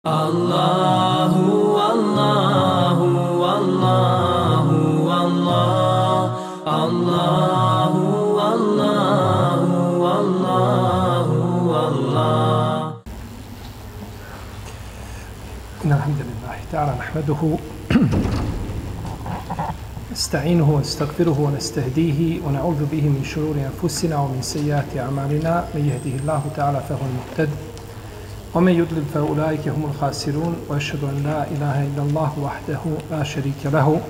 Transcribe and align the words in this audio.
Allahu, 0.00 1.76
Allahu, 1.76 3.04
Allahu, 3.44 5.04
Allah, 5.12 6.40
Allahu, 6.64 8.04
Allahu, 8.40 9.76
Allahu, 10.00 11.36
Allah. 11.84 12.96
إن 15.84 15.92
الحمد 15.92 16.20
لله 16.24 16.56
تعالى 16.72 16.92
نحمده 16.96 17.40
نستعينه 20.12 20.70
ونستغفره 20.70 21.36
ونستهديه 21.40 22.40
ونعوذ 22.40 22.80
به 22.88 23.04
من 23.04 23.20
شرور 23.24 23.56
أنفسنا 23.60 24.16
ومن 24.16 24.40
سيئات 24.42 24.96
أعمالنا 24.96 25.64
من 25.74 25.84
يهده 25.84 26.14
الله 26.24 26.42
تعالى 26.56 26.80
فهو 26.88 27.04
المهتد 27.04 27.69
ومن 28.54 28.72
يضلل 28.72 29.04
فأولئك 29.14 29.68
هم 29.68 29.84
الخاسرون 29.84 30.56
وأشهد 30.68 31.04
أن 31.04 31.22
لا 31.24 31.50
إله 31.50 31.86
إلا 31.86 32.02
الله 32.02 32.38
وحده 32.42 32.80
لا 33.10 33.22
شريك 33.22 33.62
له 33.64 34.00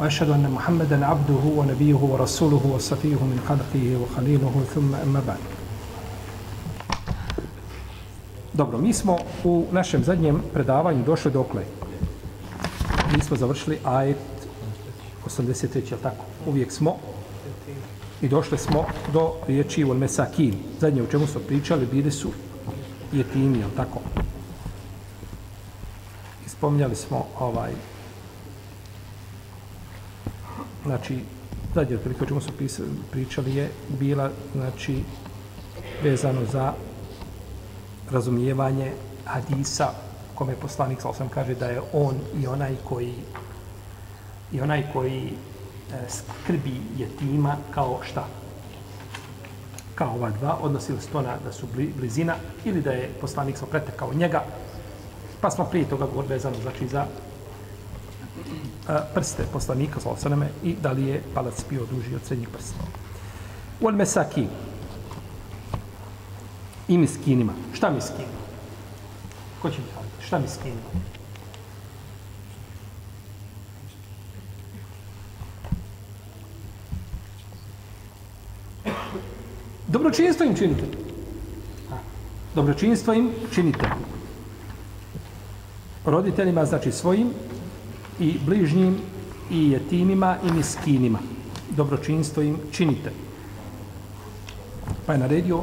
وأشهد 0.00 0.30
أن 0.30 0.50
محمدا 0.50 1.06
عبده 1.06 1.44
ونبيه 1.56 1.94
ورسوله 1.94 2.70
وصفيه 2.74 3.16
من 3.16 3.40
خلقه 3.48 3.96
وخليله 4.02 4.64
ثم 4.74 4.94
أما 4.94 5.22
بعد 5.26 5.38
Dobro, 8.56 8.78
mi 8.78 8.92
smo 8.92 9.18
u 9.44 9.64
našem 9.72 10.04
zadnjem 10.04 10.42
predavanju 10.52 11.04
došli 11.04 11.30
dokle. 11.30 11.62
Mi 13.16 13.22
smo 13.22 13.36
završili 13.36 13.78
ajet 13.84 14.16
83. 15.26 15.76
je 15.76 15.98
tako? 16.02 16.24
Uvijek 16.46 16.72
smo 16.72 16.96
i 18.22 18.28
došli 18.28 18.58
smo 18.58 18.84
do 19.12 19.32
riječi 19.48 19.84
ul 19.84 19.94
mesakin. 19.94 20.54
Zadnje 20.80 21.02
u 21.02 21.06
čemu 21.06 21.26
smo 21.26 21.40
pričali 21.40 21.86
bili 21.86 22.10
su 22.10 22.28
jetimi, 23.12 23.58
je 23.58 23.66
tako? 23.76 24.00
I 26.46 26.48
smo 26.94 27.26
ovaj 27.38 27.72
znači 30.84 31.18
zadnje 31.74 31.96
otprilike 31.96 32.24
o 32.24 32.26
čemu 32.26 32.40
smo 32.40 32.52
pisali, 32.58 32.88
pričali 33.10 33.54
je 33.54 33.70
bila 33.88 34.30
znači 34.54 35.02
vezano 36.02 36.44
za 36.52 36.72
razumijevanje 38.10 38.92
hadisa 39.24 39.90
kome 40.34 40.52
je 40.52 40.60
poslanik 40.60 41.00
sa 41.00 41.08
osam 41.08 41.28
kaže 41.28 41.54
da 41.54 41.66
je 41.66 41.80
on 41.92 42.14
i 42.42 42.46
onaj 42.46 42.76
koji 42.84 43.14
i 44.52 44.60
onaj 44.60 44.84
koji 44.92 45.22
e, 45.26 46.08
skrbi 46.08 46.80
jetima 46.98 47.56
kao 47.70 48.00
šta? 48.02 48.26
Kao 49.96 50.14
ova 50.14 50.30
dva, 50.30 50.58
odnosili 50.60 51.00
se 51.00 51.08
to 51.08 51.22
na, 51.22 51.36
da 51.44 51.52
su 51.52 51.66
blizina 51.96 52.34
ili 52.64 52.82
da 52.82 52.92
je 52.92 53.10
poslanik 53.20 53.56
sam 53.58 53.68
pretekao 53.70 54.14
njega. 54.14 54.44
Pa 55.40 55.50
smo 55.50 55.64
prije 55.64 55.88
toga 55.88 56.06
govorili 56.06 56.34
vezano 56.34 56.56
znači 56.62 56.88
za 56.88 57.06
a, 58.88 59.00
prste 59.14 59.42
poslanika 59.52 60.00
sa 60.00 60.10
osaname 60.10 60.48
i 60.62 60.76
da 60.82 60.92
li 60.92 61.06
je 61.06 61.22
palac 61.34 61.64
bio 61.70 61.86
duži 61.90 62.14
od 62.14 62.22
srednjih 62.24 62.48
prsta. 62.48 62.84
Ul 63.80 63.92
mesaki 63.92 64.46
i 66.88 66.98
miskinima. 66.98 67.52
Šta 67.74 67.90
miskinima? 67.90 68.40
Ko 69.62 69.70
će 69.70 69.78
mi 69.78 69.86
kazati? 69.94 70.26
Šta 70.26 70.38
miskinima? 70.38 71.15
Dobročinstvo 80.06 80.46
im 80.46 80.54
činite. 80.54 80.84
Dobročinstvo 82.54 83.12
im 83.12 83.30
činite. 83.54 83.88
Roditeljima, 86.04 86.64
znači 86.64 86.92
svojim, 86.92 87.30
i 88.20 88.38
bližnjim, 88.46 88.98
i 89.50 89.70
jetinima, 89.70 90.36
i 90.48 90.52
miskinima. 90.52 91.18
Dobročinstvo 91.70 92.42
im 92.42 92.58
činite. 92.72 93.10
Pa 95.06 95.12
je 95.12 95.18
naredio 95.18 95.62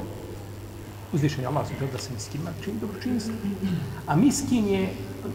uzvišenje 1.14 1.48
Allah 1.48 1.68
su 1.68 1.74
da 1.92 1.98
se 1.98 2.14
miskinima 2.14 2.52
čini 2.64 2.80
dobročinstvo. 2.80 3.34
A 4.08 4.16
miskin 4.16 4.68
je 4.68 4.90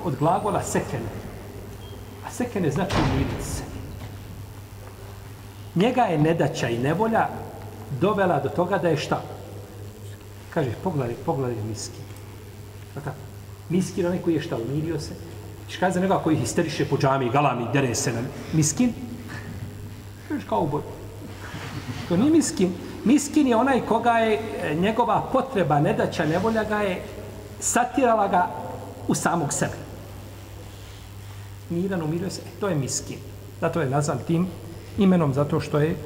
od 0.05 0.17
glagola 0.19 0.63
sekene. 0.63 1.09
A 2.27 2.31
sekene 2.31 2.71
znači 2.71 2.97
umiriti 3.09 3.45
se. 3.45 3.63
Njega 5.75 6.03
je 6.03 6.19
nedaća 6.19 6.69
i 6.69 6.79
nevolja 6.79 7.29
dovela 8.01 8.41
do 8.41 8.49
toga 8.49 8.79
da 8.79 8.89
je 8.89 8.97
šta? 8.97 9.23
Kaže, 10.55 10.71
pogledaj, 10.85 11.15
pogledaj 11.27 11.63
miskin. 11.69 12.05
Tako, 12.95 13.11
miskin 13.69 14.07
onaj 14.07 14.19
koji 14.19 14.35
je 14.35 14.41
šta, 14.41 14.57
umirio 14.57 15.01
se. 15.01 15.15
Češ 15.69 15.77
kada 15.77 15.93
za 15.93 16.01
nekoga 16.01 16.23
koji 16.23 16.37
histeriše 16.37 16.85
po 16.85 16.99
džami, 16.99 17.31
galami, 17.31 17.67
dere 17.73 17.95
se 17.95 18.13
na 18.13 18.21
miskin? 18.53 18.93
Kažeš 20.29 20.45
kao 20.49 20.63
uboj. 20.63 20.83
To 22.09 22.17
nije 22.17 22.31
miskin. 22.31 22.73
Miskin 23.05 23.47
je 23.47 23.57
onaj 23.57 23.81
koga 23.81 24.19
je 24.19 24.35
e, 24.35 24.75
njegova 24.75 25.29
potreba, 25.33 25.81
nedaća, 25.81 26.27
nevolja 26.27 26.65
ga 26.65 26.79
je 26.79 27.03
satirala 27.61 28.29
ga 28.29 28.51
u 29.09 29.15
samog 29.15 29.53
sebe. 29.53 29.77
Miran 31.71 32.03
umirio 32.03 32.31
se, 32.31 32.41
e, 32.41 32.61
to 32.61 32.69
je 32.69 32.75
miskin. 32.75 33.19
Zato 33.61 33.81
je 33.81 33.91
nazvan 33.91 34.19
tim 34.27 34.47
imenom, 34.99 35.35
zato 35.35 35.61
što 35.61 35.79
je 35.79 35.97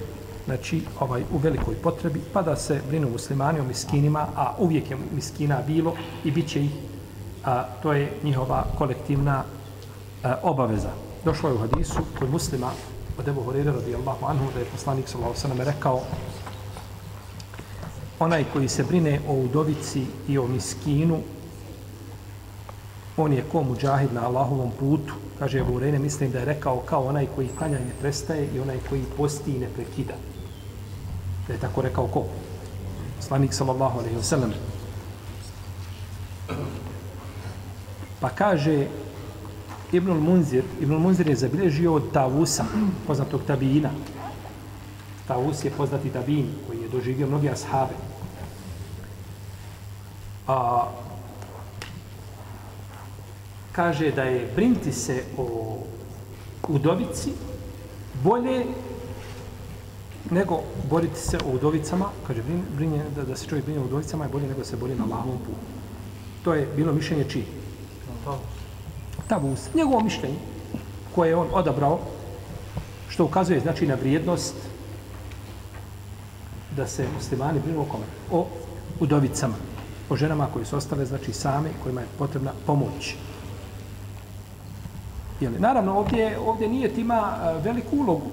znači, 0.44 0.82
ovaj, 1.00 1.22
u 1.32 1.38
velikoj 1.38 1.74
potrebi, 1.74 2.20
pa 2.32 2.42
da 2.42 2.56
se 2.56 2.80
brinu 2.88 3.10
muslimani 3.10 3.60
o 3.60 3.64
miskinima, 3.64 4.26
a 4.36 4.54
uvijek 4.58 4.90
je 4.90 4.96
miskina 5.14 5.58
bilo 5.66 5.94
i 6.24 6.30
bit 6.30 6.48
će 6.48 6.64
ih, 6.64 6.70
a, 7.44 7.64
to 7.82 7.92
je 7.92 8.12
njihova 8.22 8.66
kolektivna 8.78 9.44
a, 10.22 10.36
obaveza. 10.42 10.90
Došlo 11.24 11.48
je 11.48 11.54
u 11.54 11.58
hadisu 11.58 12.00
kod 12.18 12.30
muslima 12.30 12.70
od 13.18 13.28
Ebu 13.28 13.42
Horeira 13.42 13.72
radijallahu 13.72 14.26
anhu 14.26 14.44
da 14.54 14.60
je 14.60 14.66
poslanik 14.72 15.08
sallahu 15.08 15.34
sallam 15.34 15.60
rekao 15.60 16.00
onaj 18.18 18.44
koji 18.52 18.68
se 18.68 18.84
brine 18.84 19.20
o 19.28 19.34
udovici 19.34 20.04
i 20.28 20.38
o 20.38 20.46
miskinu 20.46 21.18
on 23.16 23.32
je 23.32 23.44
ko 23.52 23.62
muđahid 23.62 24.14
na 24.14 24.26
Allahovom 24.26 24.70
putu 24.80 25.14
kaže 25.42 25.58
Ebu 25.58 25.72
Horeira 25.72 25.98
mislim 25.98 26.30
da 26.30 26.38
je 26.38 26.44
rekao 26.44 26.76
kao 26.86 27.04
onaj 27.04 27.26
koji 27.34 27.48
klanja 27.58 27.78
ne 27.78 27.94
prestaje 28.00 28.48
i 28.54 28.60
onaj 28.60 28.76
koji 28.88 29.02
posti 29.16 29.50
i 29.50 29.58
ne 29.58 29.66
prekida 29.74 30.14
da 31.46 31.52
je 31.52 31.58
tako 31.60 31.82
rekao 31.82 32.06
ko 32.06 32.24
slanik 33.20 33.54
sallallahu 33.54 33.98
alaihi 33.98 34.16
wa 34.16 34.22
sallam 34.22 34.52
pa 38.20 38.28
kaže 38.28 38.86
Ibnul 39.92 40.20
Munzir, 40.20 40.64
Ibnul 40.80 41.00
Munzir 41.00 41.28
je 41.28 41.36
zabilježio 41.36 41.94
od 41.94 42.12
Tavusa, 42.12 42.64
poznatog 43.06 43.42
tabijina. 43.46 43.90
Tavus 45.28 45.64
je 45.64 45.70
poznati 45.70 46.10
tabijin 46.10 46.46
koji 46.66 46.80
je 46.80 46.88
doživio 46.88 47.26
mnogi 47.26 47.50
ashabe. 47.50 47.94
A, 50.48 50.88
kaže 53.72 54.10
da 54.10 54.22
je 54.22 54.52
brinti 54.56 54.92
se 54.92 55.24
o 55.38 55.78
udovici 56.68 57.32
bolje 58.24 58.64
nego 60.30 60.60
boriti 60.90 61.20
se 61.20 61.38
o 61.46 61.54
udovicama, 61.54 62.06
kaže 62.26 62.42
brin, 62.42 62.62
brinje, 62.76 63.02
da, 63.16 63.22
da 63.22 63.36
se 63.36 63.46
čovjek 63.46 63.64
brinje 63.64 63.80
o 63.80 63.84
udovicama 63.84 64.24
je 64.24 64.30
bolje 64.30 64.46
nego 64.46 64.64
se 64.64 64.76
bori 64.76 64.94
na 64.94 65.04
Allahovom 65.04 65.38
putu. 65.38 65.58
To 66.44 66.54
je 66.54 66.68
bilo 66.76 66.92
mišljenje 66.92 67.24
čiji? 67.24 67.44
Tabus. 69.28 69.74
Njegovo 69.74 70.00
mišljenje 70.00 70.36
koje 71.14 71.28
je 71.28 71.36
on 71.36 71.48
odabrao, 71.52 72.00
što 73.08 73.24
ukazuje 73.24 73.60
znači 73.60 73.86
na 73.86 73.94
vrijednost 73.94 74.54
da 76.76 76.86
se 76.86 77.06
muslimani 77.14 77.60
brinu 77.60 77.80
o 77.80 77.84
kome? 77.84 78.04
O 78.30 78.46
udovicama. 79.00 79.54
O 80.10 80.16
ženama 80.16 80.46
koji 80.52 80.64
su 80.64 80.76
ostale, 80.76 81.06
znači 81.06 81.32
same, 81.32 81.68
kojima 81.82 82.00
je 82.00 82.06
potrebna 82.18 82.52
pomoć. 82.66 83.16
Jeli, 85.42 85.58
naravno, 85.58 85.98
ovdje, 85.98 86.38
ovdje 86.38 86.68
nije 86.68 86.94
tima 86.94 87.34
eh, 87.36 87.60
veliku 87.64 87.96
ulogu. 87.96 88.26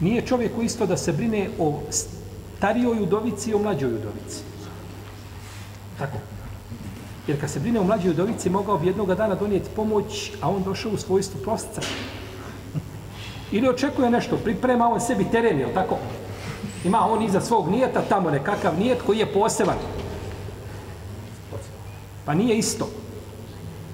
Nije 0.00 0.26
čovjek 0.26 0.52
isto 0.62 0.86
da 0.86 0.96
se 0.96 1.12
brine 1.12 1.48
o 1.58 1.80
starijoj 2.56 3.02
udovici 3.02 3.50
i 3.50 3.54
o 3.54 3.58
mlađoj 3.58 3.88
udovici. 3.88 4.40
Tako. 5.98 6.18
Jer 7.26 7.40
kad 7.40 7.50
se 7.50 7.60
brine 7.60 7.80
o 7.80 7.84
mlađoj 7.84 8.10
udovici, 8.10 8.50
mogao 8.50 8.78
bi 8.78 8.86
jednog 8.86 9.14
dana 9.14 9.34
donijeti 9.34 9.70
pomoć, 9.76 10.32
a 10.40 10.50
on 10.50 10.62
došao 10.62 10.92
u 10.92 10.96
svojstvu 10.96 11.40
prostica. 11.40 11.80
Ili 13.52 13.68
očekuje 13.68 14.10
nešto, 14.10 14.36
priprema 14.36 14.88
on 14.88 15.00
sebi 15.00 15.24
teren, 15.30 15.60
je 15.60 15.74
tako? 15.74 15.98
Ima 16.84 17.06
on 17.10 17.22
iza 17.22 17.40
svog 17.40 17.68
nijeta 17.70 18.02
tamo 18.08 18.30
nekakav 18.30 18.78
nijet 18.78 19.02
koji 19.02 19.18
je 19.18 19.32
poseban. 19.32 19.76
Pa 22.24 22.34
nije 22.34 22.58
isto. 22.58 22.88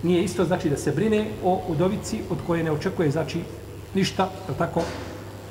Nije 0.03 0.25
isto 0.25 0.45
znači 0.45 0.71
da 0.71 0.77
se 0.77 0.93
brine 0.93 1.31
o 1.45 1.63
udovici 1.69 2.21
od 2.31 2.39
koje 2.47 2.65
ne 2.65 2.73
očekuje 2.73 3.11
znači 3.11 3.41
ništa, 3.95 4.31
je 4.49 4.55
tako? 4.59 4.83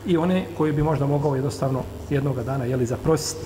I 0.06 0.18
one 0.18 0.45
koje 0.57 0.74
bi 0.74 0.83
možda 0.83 1.07
mogao 1.07 1.36
jednostavno 1.36 1.83
jednog 2.09 2.44
dana 2.44 2.65
jeli 2.65 2.86
zaprositi. 2.86 3.45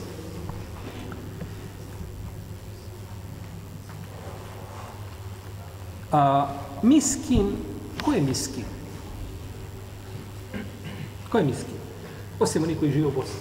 A, 6.11 6.47
miskin, 6.83 7.51
ko 8.03 8.13
je 8.13 8.21
miskin? 8.21 8.63
Ko 11.29 11.37
je 11.37 11.43
miskin? 11.43 11.75
Osim 12.39 12.63
oni 12.63 12.75
koji 12.75 12.91
žive 12.91 13.07
u 13.07 13.11
Bosni. 13.11 13.39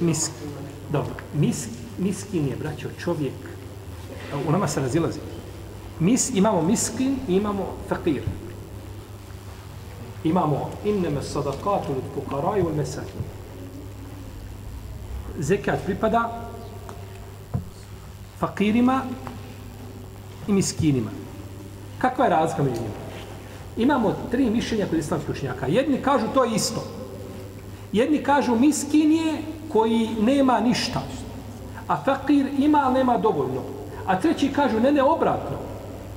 Miskin. 0.00 0.48
Dobro. 0.92 1.14
Miskin 1.34 1.81
miskin 1.98 2.48
je, 2.48 2.56
braćo, 2.56 2.88
čovjek. 2.98 3.34
U 4.48 4.52
nama 4.52 4.68
se 4.68 4.80
razilazi. 4.80 5.18
Mis, 6.00 6.30
imamo 6.34 6.62
miskin 6.62 7.16
i 7.28 7.34
imamo 7.34 7.76
fakir. 7.88 8.22
Imamo 10.24 10.70
inneme 10.84 11.22
sadakatu 11.22 11.92
od 11.92 12.02
pukaraju 12.14 12.68
il 12.68 12.76
mesakin. 12.76 13.20
Zekat 15.38 15.84
pripada 15.84 16.48
fakirima 18.38 19.02
i 20.48 20.52
miskinima. 20.52 21.10
Kakva 21.98 22.24
je 22.24 22.30
razlika 22.30 22.62
među 22.62 22.80
njima? 22.80 22.94
Imamo 23.76 24.14
tri 24.30 24.50
mišljenja 24.50 24.86
kod 24.86 24.98
islamskih 24.98 25.30
učenjaka. 25.30 25.66
Jedni 25.66 26.02
kažu 26.02 26.26
to 26.34 26.44
je 26.44 26.54
isto. 26.54 26.84
Jedni 27.92 28.22
kažu 28.22 28.56
miskin 28.56 29.12
je 29.12 29.42
koji 29.68 30.08
nema 30.20 30.60
ništa. 30.60 31.02
A 31.92 31.96
fakir 32.04 32.46
ima, 32.58 32.82
ali 32.84 32.94
nema 32.94 33.18
dovoljno. 33.18 33.60
A 34.06 34.20
treći 34.20 34.52
kažu 34.52 34.80
ne, 34.80 34.92
ne, 34.92 35.02
obratno. 35.02 35.56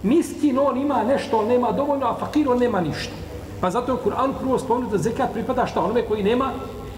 Miskin 0.04 0.60
on 0.60 0.77
ima 0.77 1.04
nešto, 1.04 1.39
on 1.39 1.48
nema 1.48 1.72
dovoljno, 1.72 2.06
a 2.06 2.16
fakir 2.19 2.50
on 2.50 2.60
nema 2.60 2.81
ništa. 2.81 3.13
Pa 3.62 3.72
zato 3.72 3.92
je 3.92 3.95
u 3.95 4.04
Kur'anu 4.06 4.33
prvo 4.39 4.60
spomenuo 4.60 4.92
da 4.92 4.98
zekat 4.98 5.33
pripada 5.33 5.66
šta 5.68 5.83
onome 5.83 6.06
koji 6.07 6.24
nema 6.24 6.51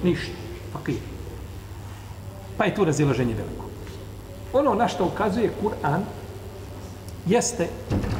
ništa. 0.03 0.33
Fakir. 0.74 1.00
Pa 2.57 2.65
je 2.65 2.75
tu 2.75 2.85
razilaženje 2.85 3.33
veliko. 3.33 3.65
Ono 4.53 4.74
na 4.75 4.88
što 4.88 5.06
ukazuje 5.06 5.53
Kur'an 5.63 6.01
jeste 7.25 7.68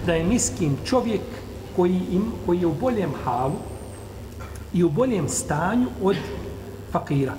da 0.06 0.13
je 0.13 0.24
miskin 0.24 0.77
čovjek 0.86 1.21
koji, 1.75 2.01
im, 2.12 2.31
koji 2.45 2.59
je 2.59 2.68
u 2.68 2.74
boljem 2.74 3.13
halu 3.24 3.62
i 4.74 4.83
u 4.83 4.89
boljem 4.89 5.30
stanju 5.30 5.88
od 6.04 6.15
fakira. 6.92 7.33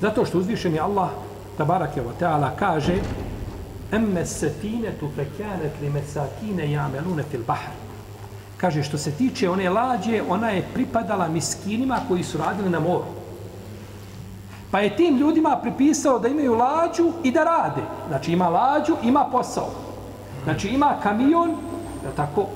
Zato 0.00 0.24
što 0.24 0.38
uzvišen 0.38 0.74
je 0.74 0.80
Allah 0.80 1.10
tabarake 1.58 2.02
wa 2.02 2.12
ta'ala 2.20 2.50
kaže 2.58 2.96
emme 3.92 4.26
sefinetu 4.26 5.08
fekanet 5.16 5.80
li 5.80 5.90
mesakine 5.90 6.70
jamelune 6.70 7.22
fil 7.30 7.42
bahr. 7.46 7.70
Kaže 8.56 8.82
što 8.82 8.98
se 8.98 9.10
tiče 9.10 9.50
one 9.50 9.70
lađe, 9.70 10.22
ona 10.28 10.50
je 10.50 10.68
pripadala 10.74 11.28
miskinima 11.28 12.00
koji 12.08 12.22
su 12.22 12.38
radili 12.38 12.70
na 12.70 12.80
moru. 12.80 13.04
Pa 14.70 14.80
je 14.80 14.96
tim 14.96 15.16
ljudima 15.16 15.58
pripisao 15.62 16.18
da 16.18 16.28
imaju 16.28 16.54
lađu 16.54 17.12
i 17.24 17.30
da 17.32 17.44
rade. 17.44 17.82
Znači 18.08 18.32
ima 18.32 18.48
lađu, 18.48 18.96
ima 19.02 19.24
posao. 19.32 19.70
Znači 20.44 20.68
ima 20.68 20.96
kamion, 21.02 21.56
da 22.04 22.10
tako, 22.10 22.46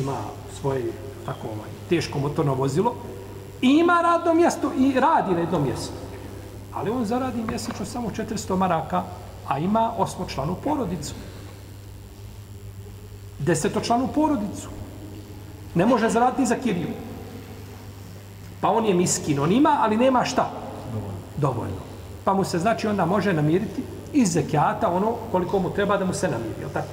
ima 0.00 0.16
svoje 0.60 0.92
tako 1.26 1.46
ovaj, 1.46 1.70
teško 1.88 2.18
motorno 2.18 2.54
vozilo, 2.54 2.94
i 3.62 3.68
ima 3.68 4.00
radno 4.02 4.34
mjesto 4.34 4.72
i 4.78 5.00
radi 5.00 5.34
na 5.34 5.40
jednom 5.40 5.62
mjestu. 5.62 6.05
Ali 6.76 6.90
on 6.90 7.04
zaradi 7.04 7.42
mjesečno 7.42 7.86
samo 7.86 8.10
400 8.10 8.56
maraka, 8.56 9.02
a 9.48 9.58
ima 9.58 9.92
osmočlanu 9.98 10.54
porodicu. 10.64 11.14
Desetočlanu 13.38 14.08
porodicu. 14.14 14.68
Ne 15.74 15.86
može 15.86 16.10
zaraditi 16.10 16.46
za 16.46 16.54
kiriju. 16.54 16.88
Pa 18.60 18.68
on 18.68 18.84
je 18.86 18.94
miskin, 18.94 19.40
on 19.40 19.52
ima, 19.52 19.78
ali 19.80 19.96
nema 19.96 20.24
šta? 20.24 20.50
Dovoljno. 21.36 21.80
Pa 22.24 22.34
mu 22.34 22.44
se 22.44 22.58
znači 22.58 22.86
onda 22.88 23.04
može 23.04 23.32
namiriti 23.32 23.82
iz 24.12 24.32
zekijata 24.32 24.88
ono 24.88 25.16
koliko 25.32 25.58
mu 25.58 25.70
treba 25.70 25.96
da 25.96 26.04
mu 26.04 26.14
se 26.14 26.28
namiri, 26.28 26.60
je 26.60 26.68
tako? 26.72 26.92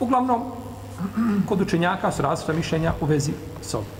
Uglavnom, 0.00 0.42
kod 1.48 1.60
učenjaka 1.60 2.12
su 2.12 2.22
različita 2.22 2.52
mišljenja 2.52 2.92
u 3.00 3.06
vezi 3.06 3.32
s 3.62 3.74
ovim. 3.74 3.98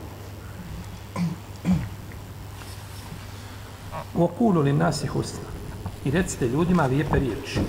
Okulu 4.19 4.61
li 4.61 4.73
nas 4.73 5.05
je 5.05 5.09
husna. 5.09 5.49
I 6.05 6.11
recite 6.11 6.49
ljudima 6.49 6.87
lijepe 6.87 7.19
riječi. 7.19 7.61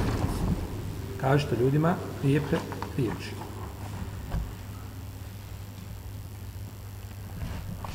Kažete 1.21 1.55
ljudima 1.55 1.95
lijepe 2.23 2.57
riječi. 2.97 3.31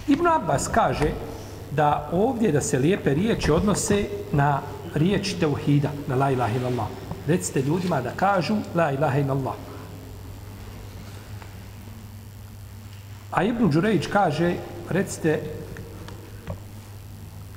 Ibn 0.09 0.27
Abbas 0.27 0.69
kaže 0.69 1.11
da 1.71 2.09
ovdje 2.13 2.53
da 2.53 2.61
se 2.61 2.79
lijepe 2.79 3.15
riječi 3.15 3.51
odnose 3.51 4.07
na 4.33 4.61
riječ 4.95 5.35
teuhida, 5.41 5.91
na 6.07 6.15
la 6.15 6.31
ilaha 6.31 6.57
illallah. 6.57 6.87
Recite 7.27 7.63
ljudima 7.63 8.01
da 8.01 8.11
kažu 8.11 8.57
la 8.75 8.93
ilaha 8.93 9.19
illallah. 9.19 9.55
A 13.31 13.43
Ibn 13.43 13.71
Đurejić 13.71 14.07
kaže, 14.07 14.55
recite 14.89 15.41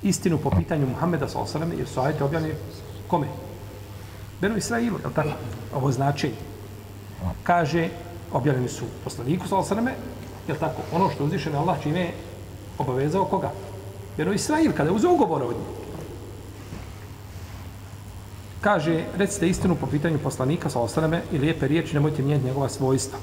istinu 0.03 0.37
po 0.37 0.49
pitanju 0.49 0.87
Muhammeda 0.87 1.27
s.a.v. 1.27 1.75
jer 1.77 1.87
su 1.87 1.99
ajete 1.99 2.23
objavljene 2.23 2.55
kome? 3.07 3.27
Benu 4.41 4.57
Israilu, 4.57 4.97
je 4.97 5.13
tako? 5.15 5.29
Ovo 5.75 5.91
znači, 5.91 6.31
kaže, 7.43 7.89
objavljeni 8.31 8.69
su 8.69 8.85
poslaniku 9.03 9.47
s.a.v. 9.47 9.91
je 10.47 10.55
tako? 10.59 10.81
Ono 10.93 11.09
što 11.09 11.25
uzvišen 11.25 11.55
Allah 11.55 11.77
čime 11.83 11.99
je 11.99 12.13
obavezao 12.77 13.25
koga? 13.25 13.51
Benu 14.17 14.33
Israil, 14.33 14.71
kada 14.71 14.89
je 14.89 14.95
uzeo 14.95 15.13
ugovor 15.13 15.43
od 15.43 15.55
njih. 15.55 15.87
Kaže, 18.61 19.05
recite 19.17 19.49
istinu 19.49 19.75
po 19.75 19.87
pitanju 19.87 20.19
poslanika 20.23 20.69
s.a.v. 20.69 21.21
i 21.31 21.37
lijepe 21.37 21.67
riječi, 21.67 21.93
nemojte 21.93 22.21
mijeniti 22.21 22.47
njegova 22.47 22.69
svojstva. 22.69 23.19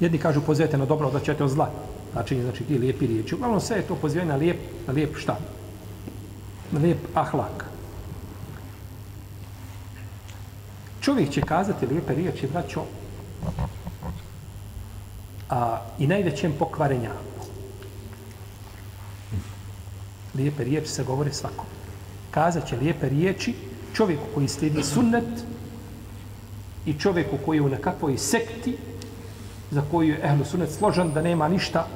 Jedni 0.00 0.18
kažu 0.18 0.40
pozivajte 0.40 0.78
na 0.78 0.84
dobro, 0.84 1.08
odlačajte 1.08 1.44
od 1.44 1.50
zla. 1.50 1.70
Znači, 2.12 2.42
znači 2.42 2.64
ti 2.64 2.78
lijepi 2.78 3.06
riječi. 3.06 3.34
Uglavnom 3.34 3.60
sve 3.60 3.76
je 3.76 3.86
to 3.86 3.94
pozivanje 3.94 4.28
na 4.28 4.36
lijep, 4.36 4.56
na 4.86 4.92
lijep 4.92 5.16
šta? 5.16 5.38
Na 6.72 6.80
lijep 6.80 6.98
ahlak. 7.14 7.64
Čovjek 11.00 11.30
će 11.30 11.40
kazati 11.40 11.86
lijepe 11.86 12.14
riječi, 12.14 12.46
braćo, 12.52 12.84
a, 15.50 15.80
i 15.98 16.06
najvećem 16.06 16.52
pokvarenja. 16.58 17.10
Lijepe 20.34 20.64
riječi 20.64 20.88
se 20.88 21.04
govore 21.04 21.32
svakom. 21.32 21.64
Kazat 22.30 22.68
će 22.68 22.76
lijepe 22.76 23.08
riječi 23.08 23.54
čovjeku 23.94 24.24
koji 24.34 24.48
slijedi 24.48 24.82
sunnet 24.82 25.44
i 26.86 26.94
čovjeku 26.94 27.38
koji 27.44 27.56
je 27.56 27.62
u 27.62 27.68
nekakvoj 27.68 28.18
sekti 28.18 28.76
za 29.70 29.82
koju 29.90 30.08
je 30.08 30.20
ehlu 30.24 30.44
sunnet 30.44 30.70
složen 30.70 31.12
da 31.12 31.22
nema 31.22 31.48
ništa 31.48 31.86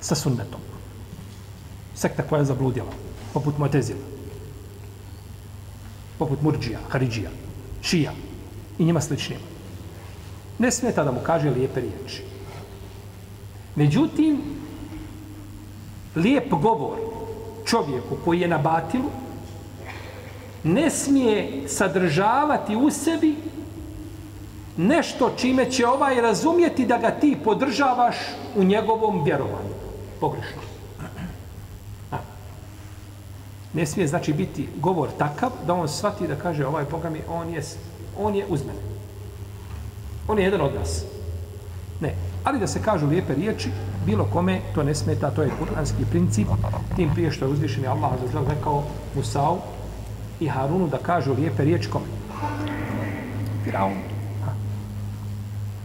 sa 0.00 0.14
sunnetom. 0.14 0.60
Sekta 1.94 2.22
koja 2.22 2.38
je 2.38 2.44
zabludila, 2.44 2.92
poput 3.32 3.58
Motezila, 3.58 4.00
poput 6.18 6.42
Murđija, 6.42 6.78
Haridžija, 6.88 7.30
Šija 7.82 8.12
i 8.78 8.84
njima 8.84 9.00
sličnima. 9.00 9.40
Ne 10.58 10.70
smeta 10.70 11.04
da 11.04 11.12
mu 11.12 11.20
kaže 11.26 11.50
lijepe 11.50 11.80
riječi. 11.80 12.22
Međutim, 13.76 14.40
lijep 16.16 16.50
govor 16.50 16.98
čovjeku 17.66 18.16
koji 18.24 18.40
je 18.40 18.48
na 18.48 18.58
batilu 18.58 19.10
ne 20.64 20.90
smije 20.90 21.68
sadržavati 21.68 22.76
u 22.76 22.90
sebi 22.90 23.36
nešto 24.76 25.32
čime 25.36 25.70
će 25.70 25.86
ovaj 25.86 26.20
razumjeti 26.20 26.86
da 26.86 26.98
ga 26.98 27.10
ti 27.10 27.36
podržavaš 27.44 28.16
u 28.56 28.64
njegovom 28.64 29.24
vjerovanju 29.24 29.74
pogrešno. 30.20 30.62
A. 32.12 32.16
Ne 33.72 33.86
smije 33.86 34.08
znači 34.08 34.32
biti 34.32 34.68
govor 34.76 35.08
takav 35.18 35.50
da 35.66 35.74
on 35.74 35.88
shvati 35.88 36.28
da 36.28 36.36
kaže 36.36 36.66
ovaj 36.66 36.84
Boga 36.90 37.10
mi, 37.10 37.20
on 37.28 37.48
je, 37.48 37.62
on 38.18 38.34
je 38.34 38.46
uz 38.48 38.60
mene. 38.60 38.80
On 40.28 40.38
je 40.38 40.44
jedan 40.44 40.60
od 40.60 40.74
nas. 40.74 41.04
Ne. 42.00 42.14
Ali 42.44 42.58
da 42.58 42.66
se 42.66 42.82
kažu 42.82 43.06
lijepe 43.06 43.34
riječi, 43.34 43.70
bilo 44.06 44.24
kome 44.32 44.60
to 44.74 44.82
ne 44.82 44.94
smeta, 44.94 45.30
to 45.30 45.42
je 45.42 45.50
kuranski 45.58 46.04
princip. 46.10 46.48
Tim 46.96 47.10
prije 47.14 47.30
što 47.30 47.44
je 47.44 47.50
uzvišen 47.50 47.86
Allah 47.88 48.10
za 48.20 48.32
žel 48.32 48.44
rekao 48.48 48.84
Musau 49.14 49.58
i 50.40 50.48
Harunu 50.48 50.88
da 50.88 50.98
kažu 50.98 51.34
lijepe 51.34 51.64
riječi 51.64 51.90
kome? 51.90 52.04
Firaunu. 53.64 54.00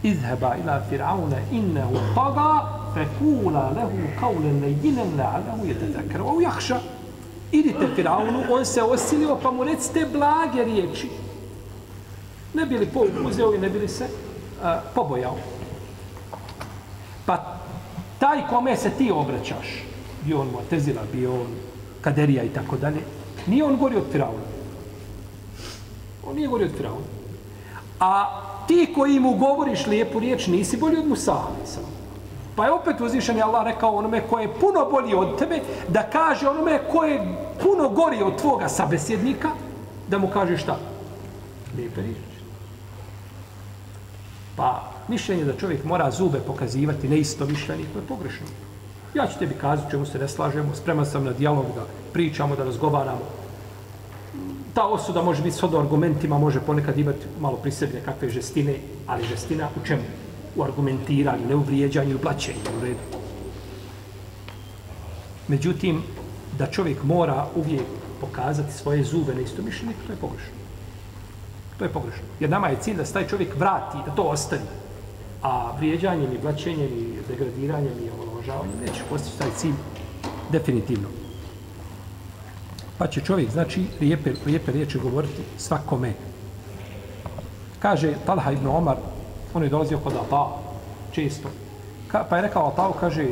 Izheba 0.02 0.56
ila 0.56 0.82
Firauna 0.88 1.36
innehu 1.52 1.94
toga 2.14 2.75
فقولا 2.95 3.71
له 3.75 3.91
قولا 4.21 4.65
لينا 4.65 5.01
لعله 5.17 5.59
يتذكر 5.63 6.21
أو 6.21 6.41
يخشى 6.41 6.75
idite 7.53 7.87
Firaunu, 7.95 8.43
on 8.49 8.65
se 8.65 8.81
osilio, 8.81 9.35
pa 9.35 9.51
mu 9.51 9.63
recite 9.63 10.05
blage 10.05 10.63
riječi. 10.63 11.09
Ne 12.53 12.65
bili 12.65 12.85
po 12.85 13.05
uzeo 13.25 13.53
i 13.55 13.57
ne 13.57 13.69
bili 13.69 13.87
se 13.87 14.03
uh, 14.03 14.67
pobojao. 14.95 15.35
Pa 17.25 17.57
taj 18.19 18.47
kome 18.47 18.77
se 18.77 18.89
ti 18.89 19.11
obraćaš, 19.11 19.83
bio 20.25 20.41
on 20.41 20.47
Motezila, 20.47 21.01
bio 21.13 21.33
on 21.33 21.47
Kaderija 22.01 22.43
i 22.43 22.49
tako 22.49 22.77
dalje, 22.77 23.01
Nije 23.47 23.63
on 23.63 23.77
gori 23.77 23.95
od 23.95 24.03
Firauna. 24.11 24.43
On 26.27 26.35
nije 26.35 26.47
gori 26.47 26.63
od 26.63 26.71
Firauna. 26.77 27.05
A 27.99 28.41
ti 28.67 28.93
koji 28.95 29.19
mu 29.19 29.35
govoriš 29.35 29.87
lijepu 29.87 30.19
riječ, 30.19 30.47
nisi 30.47 30.77
bolji 30.77 30.97
od 30.97 31.07
Musa. 31.07 31.35
Pa 32.56 32.64
je 32.64 32.72
opet 32.72 33.00
uzvišen 33.00 33.36
je 33.36 33.42
Allah 33.42 33.64
rekao 33.64 33.96
onome 33.96 34.20
ko 34.30 34.38
je 34.38 34.54
puno 34.60 34.88
bolji 34.90 35.14
od 35.14 35.38
tebe, 35.38 35.60
da 35.88 36.02
kaže 36.02 36.48
onome 36.48 36.80
ko 36.92 37.04
je 37.04 37.20
puno 37.62 37.88
gori 37.88 38.22
od 38.22 38.40
tvoga 38.40 38.68
sabesjednika, 38.68 39.50
da 40.08 40.18
mu 40.18 40.28
kaže 40.28 40.56
šta? 40.56 40.78
Lijepe 41.76 42.02
riječi. 42.02 42.36
Pa 44.56 44.82
mišljenje 45.08 45.44
da 45.44 45.56
čovjek 45.56 45.84
mora 45.84 46.10
zube 46.10 46.38
pokazivati 46.46 47.08
neisto 47.08 47.46
mišljenje, 47.46 47.84
to 47.92 47.98
je 47.98 48.06
pogrešno. 48.08 48.46
Ja 49.14 49.26
ću 49.26 49.38
tebi 49.38 49.54
kazati 49.54 49.90
čemu 49.90 50.06
se 50.06 50.18
ne 50.18 50.28
slažemo, 50.28 50.74
spreman 50.74 51.06
sam 51.06 51.24
na 51.24 51.32
dijalog 51.32 51.66
da 51.74 51.84
pričamo, 52.12 52.56
da 52.56 52.64
razgovaramo. 52.64 53.20
Ta 54.74 54.86
osuda 54.86 55.22
može 55.22 55.42
biti 55.42 55.56
s 55.56 55.62
argumentima, 55.62 56.38
može 56.38 56.60
ponekad 56.60 56.98
imati 56.98 57.26
malo 57.40 57.56
pri 57.56 57.70
sebi 57.70 57.94
nekakve 57.94 58.28
žestine, 58.28 58.74
ali 59.06 59.24
žestina 59.24 59.68
u 59.82 59.86
čemu? 59.86 60.02
U 60.56 60.62
argumentiranju, 60.62 61.48
ne 61.48 61.54
u 61.54 61.60
vrijeđanju, 61.60 62.14
i 62.14 62.18
blaćenju, 62.22 62.60
u 62.78 62.84
redu. 62.84 63.16
Međutim, 65.48 66.02
da 66.58 66.66
čovjek 66.66 67.02
mora 67.02 67.46
uvijek 67.54 67.86
pokazati 68.20 68.72
svoje 68.72 69.04
zube 69.04 69.34
na 69.34 69.40
isto 69.40 69.62
mišljenje, 69.62 69.94
to 70.06 70.12
je 70.12 70.18
pogrešno. 70.18 70.56
To 71.78 71.84
je 71.84 71.92
pogrešno. 71.92 72.22
Jer 72.40 72.50
nama 72.50 72.68
je 72.68 72.78
cilj 72.80 72.96
da 72.96 73.04
se 73.04 73.12
taj 73.12 73.28
čovjek 73.28 73.56
vrati, 73.56 73.98
da 74.06 74.14
to 74.14 74.22
ostavi. 74.22 74.62
A 75.42 75.72
vrijeđanjem 75.76 76.32
i 76.32 76.38
blaćenjem 76.38 76.88
i 76.88 77.18
degradiranjem 77.28 77.92
i 78.04 78.10
omalovažavanjem 78.10 78.78
neće 78.80 79.02
postići 79.10 79.38
taj 79.38 79.50
cilj 79.56 79.74
definitivno. 80.52 81.08
Pa 82.98 83.06
će 83.06 83.20
čovjek, 83.20 83.50
znači, 83.50 83.86
lijepe, 84.00 84.32
lijepe 84.46 84.72
riječi 84.72 84.98
govoriti 84.98 85.42
svakome. 85.58 86.12
Kaže 87.78 88.14
Talha 88.26 88.52
ibn 88.52 88.66
Omar, 88.66 88.96
on 89.56 89.62
je 89.62 89.68
dolazio 89.68 89.98
kod 89.98 90.12
Ata, 90.12 90.46
često. 91.12 91.48
Ka, 92.08 92.24
pa 92.30 92.36
je 92.36 92.42
rekao 92.42 92.68
Atao, 92.68 92.92
kaže, 92.92 93.26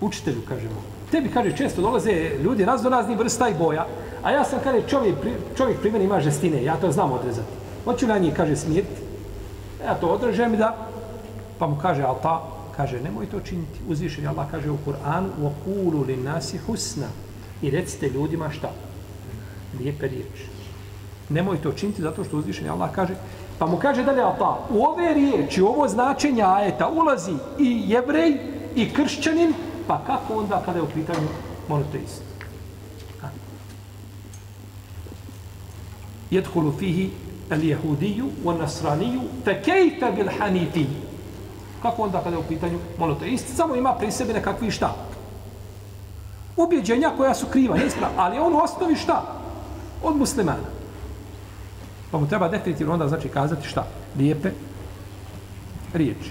učitelju, 0.00 0.42
kaže 0.48 0.68
mu, 0.68 0.82
tebi, 1.10 1.30
kaže, 1.30 1.56
često 1.56 1.82
dolaze 1.82 2.12
ljudi 2.42 2.64
raznoraznih 2.64 3.18
vrsta 3.18 3.48
i 3.48 3.54
boja, 3.54 3.86
a 4.22 4.30
ja 4.30 4.44
sam, 4.44 4.58
kaže, 4.64 4.82
čovjek, 4.88 5.16
čovjek 5.56 5.80
pri 5.80 5.90
meni 5.90 6.04
ima 6.04 6.20
žestine, 6.20 6.64
ja 6.64 6.76
to 6.76 6.92
znam 6.92 7.12
odrezati. 7.12 7.48
Hoću 7.84 8.06
na 8.06 8.18
njih, 8.18 8.34
kaže, 8.34 8.56
smijeti, 8.56 9.02
ja 9.84 9.94
to 9.94 10.08
odrežem 10.08 10.56
da, 10.56 10.76
pa 11.58 11.66
mu 11.66 11.76
kaže 11.82 12.02
Alta, 12.02 12.42
kaže, 12.76 13.00
nemoj 13.00 13.26
to 13.26 13.40
činiti. 13.40 13.80
Uzvišen 13.88 14.24
je 14.24 14.28
Allah, 14.28 14.50
kaže 14.50 14.70
u 14.70 14.78
Kur'anu, 14.86 15.30
u 15.40 15.46
okulu 15.46 16.02
li 16.02 16.16
nasi 16.16 16.58
husna. 16.58 17.06
I 17.62 17.70
recite 17.70 18.08
ljudima 18.08 18.50
šta? 18.50 18.70
Lijepe 19.78 20.08
riječi. 20.08 20.48
Nemoj 21.28 21.62
to 21.62 21.72
činiti 21.72 22.02
zato 22.02 22.24
što 22.24 22.36
uzvišen 22.36 22.64
je 22.64 22.70
Allah 22.70 22.90
kaže, 22.92 23.14
pa 23.58 23.66
mu 23.66 23.76
kaže 23.76 24.04
dalje 24.04 24.22
Ata, 24.22 24.36
pa, 24.38 24.58
u 24.70 24.84
ove 24.84 25.14
riječi, 25.14 25.62
u 25.62 25.66
ovo 25.66 25.88
značenje 25.88 26.42
ajeta 26.42 26.88
ulazi 26.88 27.34
i 27.58 27.82
jevrej 27.86 28.38
i 28.74 28.92
kršćanin, 28.92 29.54
pa 29.86 30.00
kako 30.06 30.34
onda 30.34 30.62
kada 30.64 30.78
je 30.78 30.82
u 30.82 30.88
pitanju 30.94 31.28
monoteist? 31.68 32.22
Jedhulu 36.30 36.72
fihi 36.78 37.10
al-jehudiju 37.50 38.26
wa-nasraniju 38.44 39.20
fe 39.44 39.62
kejfe 39.62 40.12
bil-hanifi. 40.16 40.84
Kako 41.82 42.02
onda 42.02 42.20
kada 42.20 42.36
je 42.36 42.40
u 42.40 42.48
pitanju 42.48 42.78
monoteist? 42.98 43.56
Samo 43.56 43.74
ima 43.76 43.94
pri 43.94 44.10
sebi 44.10 44.32
nekakvi 44.32 44.70
šta? 44.70 44.94
Ubjeđenja 46.56 47.10
koja 47.16 47.34
su 47.34 47.46
kriva, 47.46 47.76
nije 47.76 47.86
ispravna. 47.86 48.22
Ali 48.22 48.38
on 48.38 48.56
osnovi 48.56 48.96
šta? 48.96 49.22
Od 50.02 50.16
muslimana. 50.16 50.83
Pa 52.14 52.18
mu 52.18 52.28
treba 52.28 52.48
definitivno 52.48 52.92
onda 52.92 53.08
znači 53.08 53.28
kazati 53.28 53.68
šta? 53.68 53.86
Lijepe 54.18 54.50
riječi. 55.94 56.30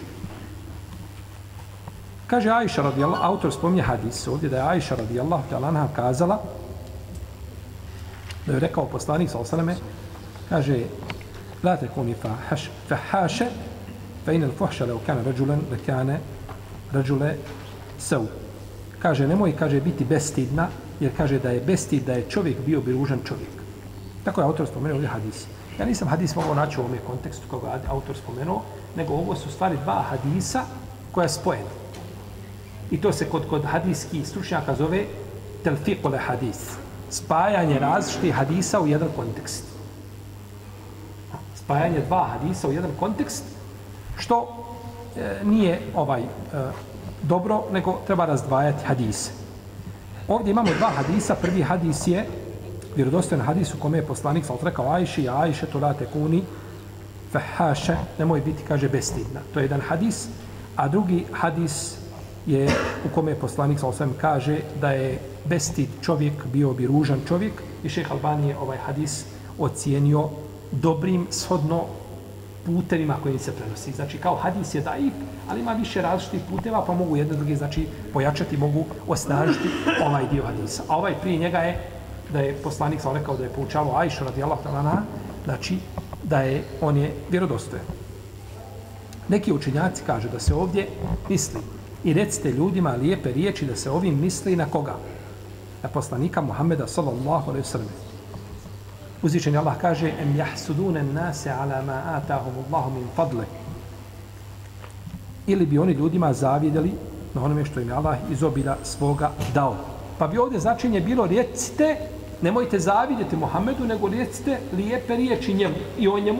Kaže 2.27 2.49
Aisha 2.49 2.81
radijallahu, 2.81 3.23
autor 3.23 3.53
spominje 3.53 3.81
hadis 3.81 4.27
ovdje 4.27 4.49
da 4.49 4.57
je 4.57 4.63
Aisha 4.63 4.95
radijallahu 4.95 5.43
ta'ala 5.51 5.87
kazala 5.95 6.39
da 8.45 8.53
je 8.53 8.59
rekao 8.59 8.85
poslanik 8.85 9.29
sa 9.29 9.39
osaleme 9.39 9.75
kaže 10.49 10.79
la 11.63 11.75
tekuni 11.77 12.15
fahaše 12.87 13.45
fa 14.25 14.31
inel 14.31 14.51
fuhša 14.57 14.85
leo 14.85 14.99
kane 15.05 15.23
ređulen 15.23 15.59
le 15.71 15.77
kane 15.85 16.19
ređule 16.91 17.35
seu. 17.99 18.25
kaže 18.99 19.27
nemoj 19.27 19.55
kaže 19.55 19.81
biti 19.81 20.05
bestidna 20.05 20.67
jer 20.99 21.11
kaže 21.17 21.39
da 21.39 21.49
je 21.49 21.61
bestid 21.61 22.03
da 22.03 22.13
je 22.13 22.29
čovjek 22.29 22.57
bio 22.65 22.81
bi 22.81 22.93
ružan 22.93 23.19
čovjek 23.27 23.51
tako 24.23 24.41
je 24.41 24.45
autor 24.45 24.67
spomenuo 24.67 24.95
ovdje 24.95 25.09
hadis 25.09 25.45
ja 25.79 25.85
nisam 25.85 26.07
hadis 26.07 26.35
mogao 26.35 26.53
naći 26.55 26.79
u 26.79 26.83
ovom 26.83 26.97
kontekstu 27.07 27.47
koga 27.49 27.67
je 27.67 27.81
autor 27.89 28.15
spomenuo 28.15 28.61
nego 28.95 29.13
ovo 29.13 29.35
su 29.35 29.51
stvari 29.51 29.77
dva 29.83 30.03
hadisa 30.09 30.61
koja 31.11 31.23
je 31.23 31.29
spojena 31.29 31.69
i 32.91 33.01
to 33.01 33.13
se 33.13 33.29
kod, 33.29 33.47
kod 33.49 33.65
hadijskih 33.65 34.27
stručnjaka 34.27 34.75
zove 34.75 35.05
telfikole 35.63 36.17
hadis 36.17 36.57
spajanje 37.09 37.79
različitih 37.79 38.33
hadisa 38.33 38.81
u 38.81 38.87
jedan 38.87 39.09
kontekst 39.15 39.73
spajanje 41.63 41.99
dva 42.07 42.27
hadisa 42.27 42.67
u 42.67 42.71
jedan 42.71 42.91
kontekst, 42.99 43.43
što 44.17 44.47
e, 45.15 45.39
nije 45.43 45.81
ovaj 45.95 46.21
e, 46.21 46.25
dobro, 47.21 47.63
nego 47.71 47.99
treba 48.07 48.25
razdvajati 48.25 48.85
hadise. 48.85 49.31
Ovdje 50.27 50.51
imamo 50.51 50.69
dva 50.77 50.89
hadisa. 50.89 51.35
Prvi 51.35 51.61
hadis 51.61 52.07
je 52.07 52.25
vjerodostojan 52.95 53.45
hadis 53.45 53.73
u 53.73 53.79
kome 53.79 53.97
je 53.97 54.05
poslanik 54.05 54.45
sal 54.45 54.57
rekao 54.63 54.91
Ajši, 54.91 55.29
Ajše 55.29 55.65
to 55.65 55.79
late 55.79 56.05
kuni 56.05 56.43
fahaše, 57.33 57.97
nemoj 58.19 58.41
biti, 58.41 58.63
kaže, 58.67 58.89
bestidna. 58.89 59.41
To 59.53 59.59
je 59.59 59.65
jedan 59.65 59.81
hadis. 59.81 60.27
A 60.75 60.87
drugi 60.87 61.25
hadis 61.31 61.97
je 62.45 62.67
u 63.05 63.09
kome 63.13 63.31
je 63.31 63.39
poslanik 63.39 63.79
sal 63.79 63.93
kaže 64.21 64.59
da 64.81 64.91
je 64.91 65.19
bestid 65.45 65.89
čovjek 66.01 66.45
bio 66.53 66.73
bi 66.73 66.87
ružan 66.87 67.21
čovjek 67.27 67.53
i 67.83 67.89
šeh 67.89 68.11
Albanije 68.11 68.57
ovaj 68.57 68.77
hadis 68.77 69.25
ocijenio 69.59 70.29
dobrim 70.71 71.27
shodno 71.31 71.85
putevima 72.65 73.17
kojim 73.23 73.39
se 73.39 73.51
prenosi. 73.51 73.91
Znači, 73.91 74.17
kao 74.17 74.35
hadis 74.35 74.75
je 74.75 74.81
daif, 74.81 75.13
ali 75.49 75.59
ima 75.59 75.73
više 75.73 76.01
različitih 76.01 76.41
puteva, 76.49 76.85
pa 76.85 76.93
mogu 76.93 77.17
jedne 77.17 77.35
druge, 77.35 77.55
znači, 77.55 77.87
pojačati, 78.13 78.57
mogu 78.57 78.85
osnažiti 79.07 79.69
ovaj 80.05 80.23
dio 80.31 80.43
hadisa. 80.45 80.83
A 80.87 80.97
ovaj 80.97 81.13
prije 81.21 81.37
njega 81.37 81.57
je, 81.57 81.92
da 82.33 82.39
je 82.39 82.53
poslanik 82.63 83.01
sam 83.01 83.13
rekao 83.13 83.37
da 83.37 83.43
je 83.43 83.49
poučavao 83.49 83.97
Ajšu 83.97 84.23
radi 84.23 84.43
Allah 84.43 84.57
talana, 84.63 85.03
znači, 85.45 85.77
da 86.23 86.41
je, 86.41 86.63
on 86.81 86.97
je 86.97 87.15
vjerodostojen. 87.29 87.85
Neki 89.27 89.53
učenjaci 89.53 90.03
kažu 90.05 90.29
da 90.29 90.39
se 90.39 90.53
ovdje 90.53 90.87
misli 91.29 91.61
i 92.03 92.13
recite 92.13 92.51
ljudima 92.51 92.91
lijepe 92.91 93.31
riječi 93.31 93.65
da 93.65 93.75
se 93.75 93.91
ovim 93.91 94.19
misli 94.21 94.55
na 94.55 94.65
koga? 94.65 94.95
Na 95.83 95.89
poslanika 95.89 96.41
Muhammeda 96.41 96.87
sallallahu 96.87 97.49
alaihi 97.49 97.67
sallam. 97.67 97.87
Uzvičen 99.21 99.57
Allah 99.57 99.77
kaže 99.81 100.11
em 100.19 100.35
jahsudune 100.35 101.03
nase 101.03 101.51
ala 101.51 101.81
ma 101.81 102.01
atahum 102.05 102.53
Allahu 102.65 102.91
min 102.91 103.07
fadle. 103.15 103.45
Ili 105.47 105.65
bi 105.65 105.79
oni 105.79 105.93
ljudima 105.93 106.33
zavidjeli 106.33 106.91
na 107.33 107.43
onome 107.43 107.65
što 107.65 107.79
im 107.79 107.87
je 107.87 107.93
Allah 107.93 108.17
iz 108.31 108.43
obila 108.43 108.77
svoga 108.83 109.31
dao. 109.53 109.75
Pa 110.17 110.27
bi 110.27 110.37
ovdje 110.37 110.59
značenje 110.59 111.01
bilo 111.01 111.27
recite, 111.27 111.97
nemojte 112.41 112.79
zavidjeti 112.79 113.35
Muhammedu, 113.35 113.85
nego 113.85 114.07
recite 114.07 114.59
lijepe 114.77 115.15
riječi 115.15 115.53
njemu 115.53 115.75
i 115.97 116.07
o 116.07 116.19
njemu. 116.19 116.39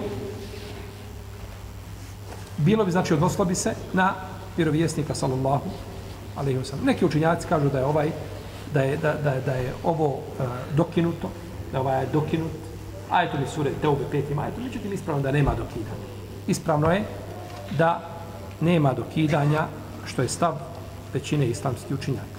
Bilo 2.58 2.86
bi, 2.86 2.92
znači, 2.92 3.14
odnoslo 3.14 3.46
bi 3.46 3.56
se 3.56 3.74
na 3.94 4.14
vjerovjesnika, 4.58 5.16
sallallahu 5.16 5.70
alaihi 6.36 6.60
wa 6.60 6.64
sallam. 6.64 6.86
Neki 6.86 7.06
učinjaci 7.06 7.48
kažu 7.48 7.70
da 7.70 7.80
je 7.80 7.86
ovaj, 7.86 8.12
da 8.74 8.82
je, 8.82 8.98
da, 8.98 9.14
da, 9.14 9.34
da 9.46 9.54
je 9.54 9.74
ovo 9.84 10.08
uh, 10.08 10.46
dokinuto, 10.76 11.30
da 11.72 11.80
ovaj 11.80 12.02
je 12.02 12.08
dokinut, 12.14 12.52
ajetom 13.10 13.40
li 13.40 13.48
sure 13.48 13.72
Teube 13.82 14.04
petim 14.12 14.40
ajetom, 14.40 14.64
međutim 14.64 14.94
ispravno 14.94 15.22
da 15.24 15.32
nema 15.32 15.52
dokidanja. 15.56 16.08
Ispravno 16.48 16.92
je 16.92 17.04
da 17.78 18.02
nema 18.62 18.94
dokidanja, 18.94 19.68
što 20.06 20.22
je 20.22 20.30
stav 20.30 20.58
većine 21.14 21.48
islamskih 21.48 21.98
učinjaka. 21.98 22.33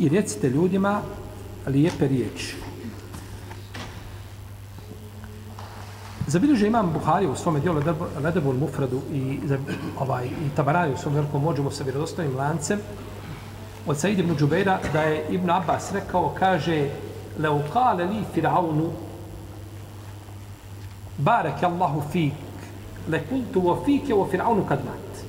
I 0.00 0.08
recite 0.08 0.48
ljudima 0.48 1.00
lijepe 1.66 2.08
riječi. 2.08 2.56
Zabilježe 6.26 6.66
imam 6.66 6.92
Buhari 6.92 7.26
u 7.26 7.36
svome 7.36 7.60
dijelu 7.60 7.82
Ledebul 8.22 8.54
Mufradu 8.54 9.00
i, 9.12 9.38
ovaj, 9.98 10.26
i 10.26 10.56
Tabarani 10.56 10.94
u 10.94 10.96
svom 10.96 11.14
velikom 11.14 11.42
mođumu 11.42 11.70
sa 11.70 11.84
vjerodostojnim 11.84 12.36
lancem 12.36 12.78
od 13.86 13.98
Said 13.98 14.18
ibn 14.18 14.34
Đubeira 14.34 14.78
da 14.92 15.02
je 15.02 15.26
Ibn 15.30 15.50
Abbas 15.50 15.92
rekao, 15.92 16.34
kaže 16.38 16.88
Leu 17.38 17.60
kale 17.72 18.04
li 18.04 18.24
Firaunu 18.34 18.90
barek 21.18 21.62
Allahu 21.62 22.02
fik 22.12 22.32
le 23.08 23.22
kultu 23.28 23.70
o 23.70 23.82
fike 23.84 24.14
o 24.14 24.26
Firaunu 24.30 24.64
kad 24.68 24.84
mat. 24.84 25.24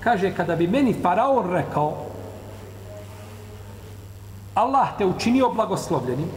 kaže, 0.00 0.32
kada 0.36 0.56
bi 0.56 0.66
meni 0.66 0.94
faraon 1.02 1.50
rekao, 1.52 2.09
Allah 4.60 4.88
te 4.98 5.06
učinio 5.06 5.48
blagoslovljenim, 5.48 6.28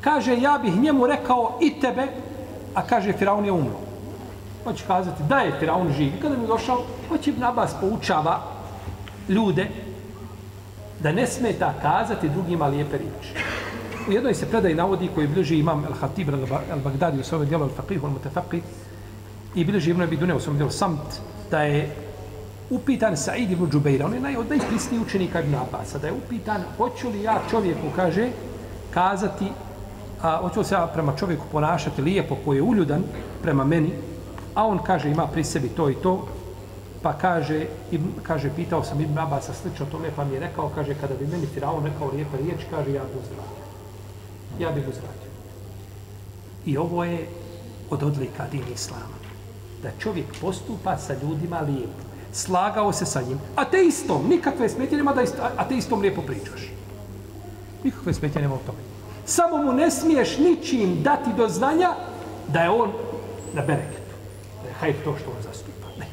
kaže, 0.00 0.36
ja 0.36 0.58
bih 0.62 0.76
njemu 0.76 1.06
rekao 1.06 1.58
i 1.60 1.80
tebe, 1.80 2.06
a 2.74 2.82
kaže, 2.82 3.12
Firaun 3.12 3.44
je 3.44 3.52
umro. 3.52 3.80
Pa 4.64 4.70
hoće 4.70 4.84
kazati, 4.86 5.22
da 5.28 5.38
je 5.38 5.58
Firaun 5.58 5.92
živ. 5.92 6.12
Kada 6.22 6.36
mi 6.36 6.46
došao, 6.46 6.76
pa 6.76 7.16
hoće 7.16 7.30
Ibn 7.30 7.44
Abbas 7.44 7.74
poučava 7.80 8.40
ljude 9.28 9.66
da 11.00 11.12
ne 11.12 11.26
smeta 11.26 11.74
kazati 11.82 12.28
drugima 12.28 12.66
lijepe 12.66 12.98
riječi. 12.98 13.34
U 14.08 14.12
jednoj 14.12 14.34
se 14.34 14.48
predaj 14.50 14.74
navodi 14.74 15.08
koji 15.14 15.26
bliži 15.26 15.58
imam 15.58 15.84
Al-Hatib 15.84 16.32
al-Baghdadi 16.72 17.20
u 17.20 17.24
svojom 17.24 17.48
dijelu 17.48 17.68
Al-Faqih 17.68 18.00
al-Mutafaqih 18.00 18.60
i 19.54 19.64
bliži 19.64 19.90
Ibn 19.90 20.02
Abi 20.02 20.16
Dune 20.16 20.34
u 20.34 20.40
svojom 20.40 20.56
dijelu 20.56 20.70
Samt 20.70 21.20
da 21.50 21.62
je 21.62 21.96
upitan 22.70 23.16
Sa'id 23.16 23.50
ibn 23.50 23.70
Džubeira, 23.70 24.06
on 24.06 24.14
je 24.14 24.20
naj, 24.20 24.36
od 24.36 24.50
najprisniji 24.50 25.00
učenika 25.00 25.40
Ibn 25.40 25.54
Abasa, 25.54 25.98
da 25.98 26.06
je 26.06 26.12
upitan 26.12 26.62
hoću 26.76 27.10
li 27.10 27.22
ja 27.22 27.40
čovjeku, 27.50 27.90
kaže, 27.96 28.28
kazati, 28.94 29.46
a, 30.22 30.36
hoću 30.36 30.60
li 30.60 30.64
se 30.64 30.74
ja 30.74 30.86
prema 30.86 31.16
čovjeku 31.16 31.44
ponašati 31.52 32.02
lijepo 32.02 32.36
koji 32.44 32.58
je 32.58 32.62
uljudan 32.62 33.02
prema 33.42 33.64
meni, 33.64 33.92
a 34.54 34.66
on 34.66 34.78
kaže 34.78 35.10
ima 35.10 35.26
pri 35.26 35.44
sebi 35.44 35.68
to 35.68 35.90
i 35.90 35.94
to, 35.94 36.26
pa 37.02 37.12
kaže, 37.12 37.66
ibn, 37.90 38.08
kaže 38.22 38.50
pitao 38.56 38.84
sam 38.84 39.00
Ibn 39.00 39.18
Abasa 39.18 39.52
slično 39.54 39.86
tome, 39.86 40.10
pa 40.16 40.24
mi 40.24 40.34
je 40.34 40.40
rekao, 40.40 40.70
kaže, 40.74 40.94
kada 40.94 41.14
bi 41.14 41.26
meni 41.26 41.46
Firaun 41.46 41.84
rekao 41.84 42.10
lijepe 42.10 42.36
riječ, 42.36 42.60
kaže, 42.70 42.92
ja 42.92 43.02
bi 43.02 43.18
uzvratio. 43.18 43.64
Ja 44.58 44.70
bi 44.70 44.80
uzvratio. 44.80 45.30
I 46.66 46.76
ovo 46.76 47.04
je 47.04 47.28
od 47.90 48.02
odlika 48.02 48.46
din 48.52 48.62
Islama. 48.74 49.18
Da 49.82 49.90
čovjek 49.98 50.26
postupa 50.40 50.98
sa 50.98 51.14
ljudima 51.22 51.60
lijepo. 51.60 52.09
Slagao 52.32 52.92
se 52.92 53.06
sa 53.06 53.22
njim. 53.22 53.38
A 53.56 53.64
te 53.64 53.84
istom, 53.84 54.28
nikakve 54.28 54.68
smetje 54.68 54.96
nema 54.96 55.12
da 55.12 55.22
isto, 55.22 55.42
a 55.56 55.68
te 55.68 55.76
istom 55.76 56.00
lijepo 56.00 56.22
pričaš. 56.22 56.70
Nikakve 57.84 58.14
smetje 58.14 58.42
nema 58.42 58.54
u 58.54 58.58
tome. 58.66 58.78
Samo 59.24 59.56
mu 59.56 59.72
ne 59.72 59.90
smiješ 59.90 60.38
ničim 60.38 61.02
dati 61.02 61.30
do 61.36 61.48
znanja 61.48 61.94
da 62.48 62.60
je 62.60 62.70
on 62.70 62.92
na 63.54 63.62
bereketu. 63.62 64.14
Da 64.62 64.68
je 64.68 64.74
hajde 64.74 64.98
to 65.04 65.16
što 65.20 65.30
on 65.30 65.42
zastupa. 65.42 65.86
Ne. 65.98 66.06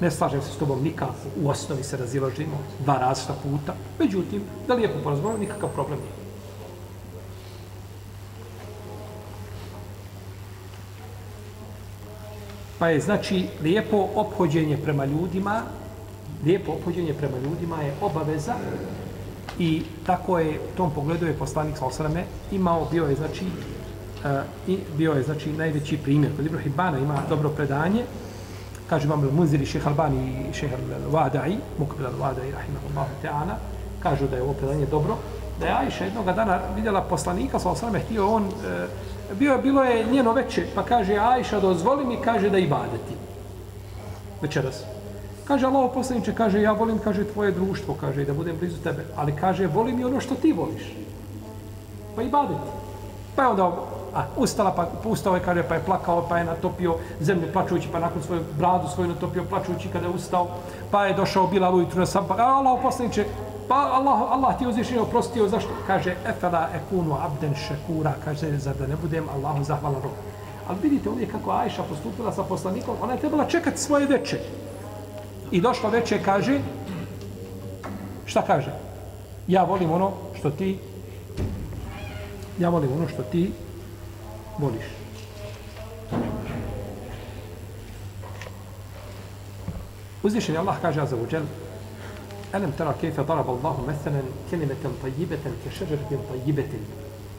Ne 0.00 0.10
slažem 0.10 0.42
se 0.42 0.52
s 0.52 0.56
tobom 0.56 0.82
nikako. 0.82 1.14
U 1.42 1.48
osnovi 1.48 1.82
se 1.82 1.96
razilažimo 1.96 2.58
dva 2.84 2.98
različita 2.98 3.34
puta. 3.42 3.74
Međutim, 3.98 4.42
da 4.68 4.74
lijepo 4.74 4.98
porazgovaramo, 5.04 5.42
nikakav 5.42 5.68
problem 5.68 5.98
nije. 5.98 6.25
Pa 12.78 12.88
je 12.88 13.00
znači 13.00 13.46
lijepo 13.62 14.08
ophođenje 14.14 14.76
prema 14.76 15.04
ljudima, 15.04 15.62
lijepo 16.44 16.72
ophođenje 16.72 17.14
prema 17.14 17.38
ljudima 17.38 17.82
je 17.82 17.94
obaveza 18.00 18.54
i 19.58 19.82
tako 20.06 20.38
je 20.38 20.60
u 20.60 20.76
tom 20.76 20.90
pogledu 20.90 21.26
je 21.26 21.32
poslanik 21.32 21.76
Salosrame 21.76 22.24
imao, 22.52 22.88
bio 22.90 23.04
je 23.04 23.14
znači 23.16 23.44
eh, 24.24 24.42
i 24.68 24.78
bio 24.96 25.12
je 25.12 25.22
znači 25.22 25.52
najveći 25.52 25.96
primjer. 25.96 26.36
Kod 26.36 26.46
Ibn 26.46 26.58
Bana 26.76 26.98
ima 26.98 27.22
dobro 27.28 27.48
predanje, 27.48 28.04
kaže 28.88 29.08
vam 29.08 29.28
Munziri 29.32 29.66
šeha 29.66 29.90
Albani 29.90 30.46
i 30.50 30.54
šeha 30.54 30.76
Al-Wadai, 30.76 31.56
Mukbil 31.78 32.06
Al-Wadai, 32.06 32.52
rahimahullahu 32.52 33.14
ta'ala, 33.22 33.56
kažu 34.02 34.28
da 34.28 34.36
je 34.36 34.42
ovo 34.42 34.52
predanje 34.52 34.86
dobro, 34.86 35.16
da 35.60 35.66
je 35.66 35.72
Ajša 35.72 36.04
jednog 36.04 36.26
dana 36.26 36.60
vidjela 36.76 37.02
poslanika, 37.02 37.58
Salosrame, 37.58 38.00
htio 38.00 38.28
on 38.28 38.44
e, 38.44 38.86
bio, 39.34 39.58
bilo 39.58 39.84
je 39.84 40.04
njeno 40.04 40.32
veče, 40.32 40.66
pa 40.74 40.82
kaže 40.82 41.16
Ajša, 41.16 41.60
dozvoli 41.60 42.04
mi, 42.04 42.16
kaže 42.24 42.50
da 42.50 42.58
ibadeti. 42.58 43.14
Večeras. 44.42 44.82
Kaže 45.46 45.66
Allah 45.66 45.90
poslaniče, 45.94 46.34
kaže 46.34 46.62
ja 46.62 46.72
volim, 46.72 46.98
kaže 46.98 47.24
tvoje 47.24 47.52
društvo, 47.52 47.96
kaže 48.00 48.24
da 48.24 48.34
budem 48.34 48.56
blizu 48.58 48.82
tebe, 48.82 49.04
ali 49.16 49.36
kaže 49.36 49.66
volim 49.66 50.00
i 50.00 50.04
ono 50.04 50.20
što 50.20 50.34
ti 50.34 50.52
voliš. 50.52 50.94
Pa 52.16 52.22
ibadeti. 52.22 52.70
Pa 53.36 53.42
je 53.42 53.48
onda 53.48 53.72
a, 54.16 54.24
ustala, 54.36 54.72
pa 54.72 54.88
ustao 55.04 55.34
je, 55.34 55.42
kaže, 55.44 55.62
pa 55.62 55.74
je 55.74 55.84
plakao, 55.86 56.26
pa 56.28 56.38
je 56.38 56.44
natopio 56.44 56.96
zemlju 57.20 57.52
plačući, 57.52 57.88
pa 57.92 57.98
nakon 57.98 58.22
svoju 58.22 58.40
bradu 58.58 58.88
svoju 58.88 59.08
natopio 59.08 59.44
plačući 59.44 59.88
kada 59.92 60.06
je 60.06 60.14
ustao, 60.14 60.48
pa 60.90 61.06
je 61.06 61.14
došao 61.14 61.46
Bilal 61.46 61.74
ujutru 61.74 62.00
na 62.00 62.06
sam, 62.06 62.24
pa 62.28 62.34
Allah 62.34 62.78
poslaniče, 62.82 63.24
Pa 63.68 63.98
Allah, 63.98 64.20
Allah 64.30 64.58
ti 64.58 64.66
uzvišenje 64.66 65.00
oprostio, 65.00 65.48
zašto? 65.48 65.70
Kaže, 65.86 66.16
efela 66.26 66.68
ekunu 66.74 67.16
abden 67.18 67.54
šekura, 67.54 68.14
kaže, 68.24 68.58
za 68.58 68.74
da 68.74 68.86
ne 68.86 68.96
budem 68.96 69.26
Allahu 69.28 69.64
zahvalan 69.64 70.02
rob. 70.02 70.12
Ali 70.68 70.78
vidite 70.82 71.08
ovdje 71.08 71.26
kako 71.26 71.50
Ajša 71.50 71.82
postupila 71.82 72.32
sa 72.32 72.42
poslanikom, 72.42 72.96
ona 73.02 73.12
je 73.12 73.18
trebala 73.18 73.46
čekati 73.46 73.80
svoje 73.80 74.06
veče. 74.06 74.40
I 75.50 75.60
došlo 75.60 75.90
veče, 75.90 76.22
kaže, 76.22 76.60
šta 78.24 78.42
kaže? 78.42 78.70
Ja 79.48 79.64
volim 79.64 79.90
ono 79.90 80.12
što 80.38 80.50
ti, 80.50 80.78
ja 82.58 82.68
volim 82.68 82.92
ono 82.92 83.08
što 83.08 83.22
ti 83.22 83.52
voliš. 84.58 84.86
Uzvišenje 90.22 90.58
Allah 90.58 90.76
kaže, 90.82 91.06
za 91.06 91.16
uđel, 91.16 91.42
ألم 92.55 92.71
ترى 92.77 92.95
كيف 93.01 93.19
ضرب 93.19 93.49
الله 93.49 93.85
مثلا 93.87 94.21
كلمة 94.51 94.83
طيبة 95.03 95.45
كشجرة 95.65 96.19
طيبة 96.31 96.69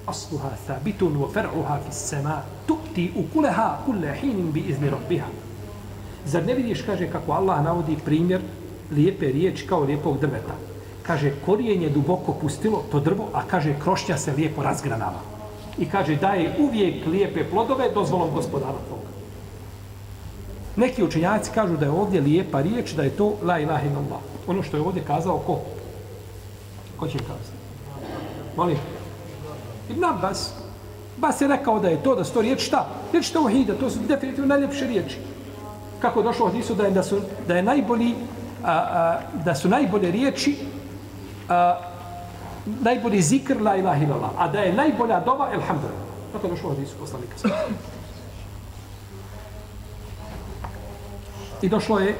أصلها 0.08 0.56
ثابت 0.68 1.02
وفرعها 1.02 1.80
في 1.84 1.88
السماء 1.88 2.46
تؤتي 2.68 3.10
أكلها 3.16 3.80
كل 3.86 4.08
حين 4.08 4.50
بإذن 4.50 4.88
ربها 4.88 5.28
Zar 6.26 6.46
ne 6.46 6.54
vidiš, 6.54 6.82
kaže, 6.82 7.10
kako 7.10 7.32
Allah 7.32 7.64
navodi 7.64 7.96
primjer 8.04 8.40
lijepe 8.92 9.26
riječi 9.26 9.66
kao 9.66 9.80
lijepog 9.80 10.20
drveta. 10.20 10.54
Kaže, 11.02 11.32
korijen 11.46 11.82
je 11.82 11.88
duboko 11.88 12.32
pustilo 12.32 12.84
to 12.92 13.00
drvo, 13.00 13.28
a 13.32 13.42
kaže, 13.42 13.74
krošnja 13.82 14.16
se 14.18 14.32
lijepo 14.32 14.62
razgranava. 14.62 15.20
I 15.78 15.88
kaže, 15.88 16.16
daje 16.16 16.56
uvijek 16.58 17.06
lijepe 17.06 17.50
plodove 17.50 17.90
dozvolom 17.94 18.30
gospodara 18.34 18.78
tvoga. 18.88 19.08
Neki 20.77 21.03
učenjaci 21.03 21.51
kažu 21.55 21.77
da 21.77 21.85
je 21.85 21.91
ovdje 21.91 22.21
lijepa 22.21 22.61
riječ, 22.61 22.91
da 22.91 23.03
je 23.03 23.09
to 23.09 23.33
la 23.43 23.59
ilaha 23.59 23.85
illallah 23.87 24.37
ono 24.47 24.63
što 24.63 24.77
je 24.77 24.83
ovdje 24.83 25.03
kazao 25.03 25.37
ko? 25.37 25.59
Ko 26.97 27.07
će 27.07 27.17
kazati? 27.17 27.57
Molim. 28.55 28.77
Ibn 29.89 30.03
Abbas. 30.03 30.53
Bas 31.17 31.41
je 31.41 31.47
rekao 31.47 31.79
da 31.79 31.87
je 31.87 32.03
to, 32.03 32.15
da 32.15 32.23
su 32.23 32.33
to 32.33 32.41
riječ 32.41 32.65
šta? 32.65 32.87
Riječ 33.11 33.29
tauhida, 33.29 33.75
to 33.75 33.89
su 33.89 33.99
definitivno 33.99 34.47
najljepše 34.47 34.87
riječi. 34.87 35.17
Kako 35.99 36.21
došlo 36.21 36.45
od 36.45 36.55
Isu 36.55 36.75
da 36.75 36.83
je, 36.83 36.91
da 36.91 37.03
su, 37.03 37.21
da 37.47 37.55
je 37.55 37.63
najbolji, 37.63 38.13
a, 38.63 38.71
a, 38.71 39.19
da 39.45 39.55
su 39.55 39.69
najbolje 39.69 40.11
riječi, 40.11 40.57
a, 41.49 41.79
najbolji 42.81 43.21
zikr, 43.21 43.61
la 43.61 43.75
ilaha 43.75 44.03
illallah, 44.03 44.29
a 44.37 44.47
da 44.47 44.59
je 44.59 44.73
najbolja 44.73 45.19
doba 45.19 45.49
elhamdulillah. 45.53 46.07
Kako 46.33 46.47
došlo 46.47 46.69
od 46.69 46.79
Isu 46.79 46.95
poslanika. 46.99 47.35
I 51.61 51.69
došlo 51.69 51.99
je 51.99 52.15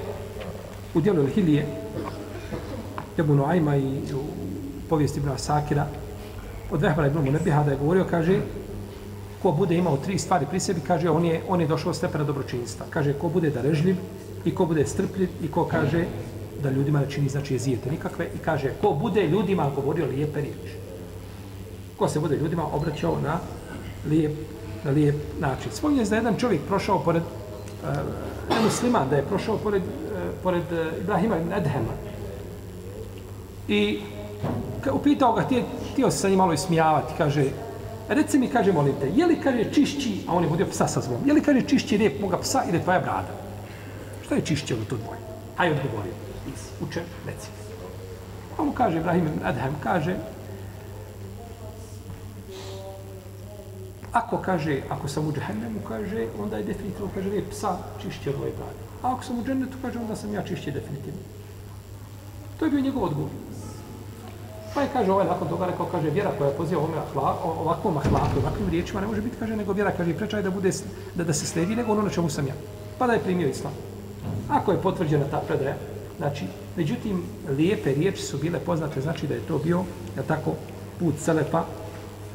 u 0.94 1.02
dijelu 1.02 1.28
Hilije, 1.28 1.66
Ebu 3.18 3.36
Noajma 3.36 3.76
i 3.76 4.02
u 4.14 4.24
povijesti 4.90 5.20
Ibn 5.20 5.30
Asakira 5.30 5.88
od 6.72 6.82
Vehbara 6.82 7.08
Ibn 7.08 7.20
Munebiha 7.26 7.64
da 7.64 7.72
je 7.72 7.78
govorio, 7.78 8.06
kaže, 8.10 8.40
ko 9.42 9.52
bude 9.52 9.76
imao 9.76 9.98
tri 9.98 10.18
stvari 10.20 10.46
pri 10.50 10.60
sebi, 10.60 10.82
kaže, 10.88 11.10
on 11.10 11.26
je, 11.26 11.42
on 11.48 11.62
je 11.62 11.68
došao 11.68 11.94
stepena 11.94 12.24
dobročinstva. 12.24 12.86
Kaže, 12.90 13.14
ko 13.14 13.30
bude 13.30 13.50
darežljiv 13.50 13.96
i 14.46 14.56
ko 14.56 14.66
bude 14.66 14.86
strpljiv 14.88 15.30
i 15.44 15.48
ko 15.48 15.66
kaže 15.66 16.06
da 16.64 16.70
ljudima 16.70 17.00
ne 17.00 17.10
čini, 17.10 17.30
znači 17.30 17.54
jezijete 17.54 17.92
nikakve 17.92 18.26
i 18.36 18.38
kaže, 18.38 18.72
ko 18.82 18.92
bude 18.94 19.28
ljudima 19.28 19.72
govorio 19.76 20.06
lijepe 20.06 20.42
riječi. 20.42 20.78
Ko 21.98 22.08
se 22.08 22.20
bude 22.20 22.38
ljudima 22.38 22.76
obraćao 22.76 23.20
na 23.22 23.40
lijep, 24.10 24.32
na 24.84 24.92
lijep 24.92 25.16
način. 25.40 25.72
Svoj 25.72 25.98
je 25.98 26.06
za 26.06 26.16
jedan 26.16 26.36
čovjek 26.38 26.62
prošao 26.68 27.00
pored, 27.00 27.24
Eh, 27.84 27.88
uh, 28.50 28.64
musliman, 28.64 29.10
da 29.10 29.16
je 29.16 29.26
prošao 29.26 29.58
pored, 29.58 29.84
eh, 29.84 30.32
pored 30.44 30.72
eh, 30.72 31.02
Ibrahima 31.02 31.38
ibn 31.38 31.54
Edhema, 31.54 31.94
I 33.68 34.00
upitao 34.94 35.34
ga, 35.34 35.44
htio 35.92 36.12
se 36.12 36.18
sa 36.18 36.30
njim 36.30 36.38
malo 36.38 36.54
ismijavati, 36.54 37.14
kaže, 37.18 37.46
reci 38.10 38.40
mi, 38.40 38.48
kaže, 38.48 38.72
molim 38.74 38.96
te, 39.00 39.10
je 39.16 39.26
li, 39.26 39.42
kaže, 39.44 39.72
čišći, 39.74 40.24
a 40.28 40.34
on 40.34 40.44
je 40.44 40.50
vodio 40.50 40.66
psa 40.66 40.88
sa 40.88 41.02
zvom, 41.02 41.20
je 41.26 41.34
li, 41.34 41.42
kaže, 41.42 41.62
čišći 41.62 41.98
rep 41.98 42.22
moga 42.22 42.38
psa 42.38 42.64
ili 42.70 42.82
tvoja 42.84 43.00
brada? 43.00 43.34
Šta 44.26 44.36
je 44.36 44.42
čišće 44.42 44.76
u 44.76 44.86
to 44.90 44.96
dvoje? 44.96 45.20
Hajde 45.56 45.76
odgovorio, 45.76 46.14
uče, 46.82 47.02
reci. 47.26 47.48
A 48.58 48.64
mu 48.64 48.72
kaže, 48.72 48.98
Ibrahim 48.98 49.30
Adhem, 49.44 49.76
kaže, 49.84 50.16
ako 54.12 54.38
kaže, 54.38 54.82
ako 54.90 55.08
sam 55.08 55.28
u 55.28 55.32
džahennemu, 55.32 55.80
kaže, 55.88 56.28
onda 56.40 56.58
je 56.58 56.64
definitivno, 56.64 57.10
kaže, 57.16 57.30
lijep 57.30 57.50
psa 57.50 57.78
čišće 58.02 58.30
od 58.30 58.40
moje 58.40 58.52
brade. 58.52 58.82
A 59.04 59.14
ako 59.14 59.24
sam 59.24 59.40
u 59.40 59.44
džennetu, 59.44 59.78
kaže, 59.82 60.00
onda 60.00 60.16
sam 60.16 60.34
ja 60.34 60.44
čišće 60.44 60.72
definitivno. 60.72 61.20
To 62.60 62.66
je 62.66 62.72
bio 62.72 62.82
njegov 62.82 63.04
odgovor. 63.04 63.30
Pa 64.74 64.82
je, 64.82 64.90
kaže, 64.94 65.12
ovaj 65.12 65.26
nakon 65.26 65.48
toga 65.48 65.66
rekao, 65.66 65.86
kaže, 65.86 66.10
vjera 66.10 66.32
koja 66.38 66.52
poziva 66.52 66.82
ovome 66.82 66.98
ahla, 66.98 67.38
ovakvom 67.44 67.98
ahlaku, 67.98 68.40
ovakvim 68.40 68.70
riječima, 68.70 69.02
ne 69.02 69.08
može 69.08 69.22
biti, 69.22 69.38
kaže, 69.40 69.56
nego 69.56 69.74
vjera, 69.74 69.92
kaže, 69.92 70.14
prečaj 70.14 70.42
da 70.42 70.52
bude, 70.52 70.72
da, 71.16 71.24
da 71.24 71.34
se 71.34 71.46
sledi, 71.46 71.76
nego 71.76 71.92
ono 71.92 72.02
na 72.02 72.10
čemu 72.10 72.30
sam 72.30 72.48
ja. 72.48 72.54
Pa 72.98 73.08
da 73.08 73.14
je 73.14 73.24
primio 73.24 73.48
islam. 73.48 73.74
Ako 74.50 74.72
je 74.72 74.82
potvrđena 74.82 75.26
ta 75.32 75.42
predaja, 75.48 75.76
znači, 76.18 76.46
međutim, 76.76 77.24
lijepe 77.58 77.94
riječi 77.94 78.22
su 78.22 78.38
bile 78.38 78.60
poznate, 78.60 79.02
znači 79.02 79.28
da 79.28 79.34
je 79.34 79.48
to 79.48 79.58
bio, 79.58 79.84
ja 80.18 80.24
tako, 80.24 80.54
put 81.00 81.16
celepa, 81.20 81.66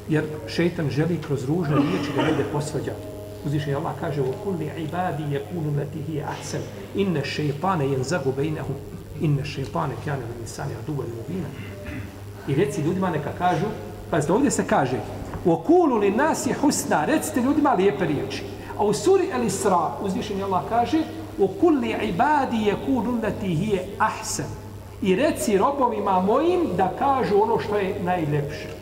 jer 0.08 0.24
šeitan 0.48 0.90
želi 0.90 1.18
kroz 1.26 1.44
ružne 1.44 1.76
riječi 1.76 2.10
da 2.16 2.28
ljude 2.28 2.44
posvađa. 2.52 2.92
Uzvišenje 3.44 3.76
Allah 3.76 3.92
kaže 4.00 4.20
u 4.20 4.32
kulli 4.44 4.70
ibadi 4.78 5.34
je 5.34 5.44
kunu 5.52 5.76
leti 5.78 6.02
hi 6.02 6.22
ahsen 6.22 6.60
inne 6.94 7.24
šeitane 7.24 7.88
jen 7.88 8.02
zagu 8.02 8.32
bejnehum 8.36 8.76
inne 9.20 9.44
šeitane 9.44 9.94
kjane 10.04 10.22
li 10.22 10.40
insani 10.40 10.74
aduva 10.82 11.04
mubina. 11.16 11.48
I 12.48 12.54
reci 12.54 12.80
ljudima 12.80 13.10
neka 13.10 13.32
kažu, 13.38 13.66
pa 14.10 14.18
ovdje 14.28 14.50
se 14.50 14.64
kaže 14.66 15.00
u 15.44 15.52
okulu 15.52 15.96
li 15.96 16.10
nas 16.10 16.46
je 16.46 16.54
husna, 16.54 17.04
recite 17.04 17.40
ljudima 17.40 17.72
lijepe 17.72 18.06
riječi. 18.06 18.42
A 18.78 18.84
u 18.84 18.92
suri 18.92 19.28
El 19.32 19.44
Isra 19.44 19.90
uzvišenje 20.02 20.42
Allah 20.42 20.62
kaže 20.68 21.02
u 21.38 21.48
kulli 21.48 21.96
ibadi 22.02 22.56
je 22.56 22.76
kunu 22.86 23.20
leti 23.22 23.54
hi 23.54 23.78
ahsen 23.98 24.46
i 25.02 25.16
reci 25.16 25.58
robovima 25.58 26.20
mojim 26.20 26.60
da 26.76 26.92
kažu 26.98 27.42
ono 27.42 27.58
što 27.58 27.76
je 27.76 28.02
najljepše. 28.02 28.81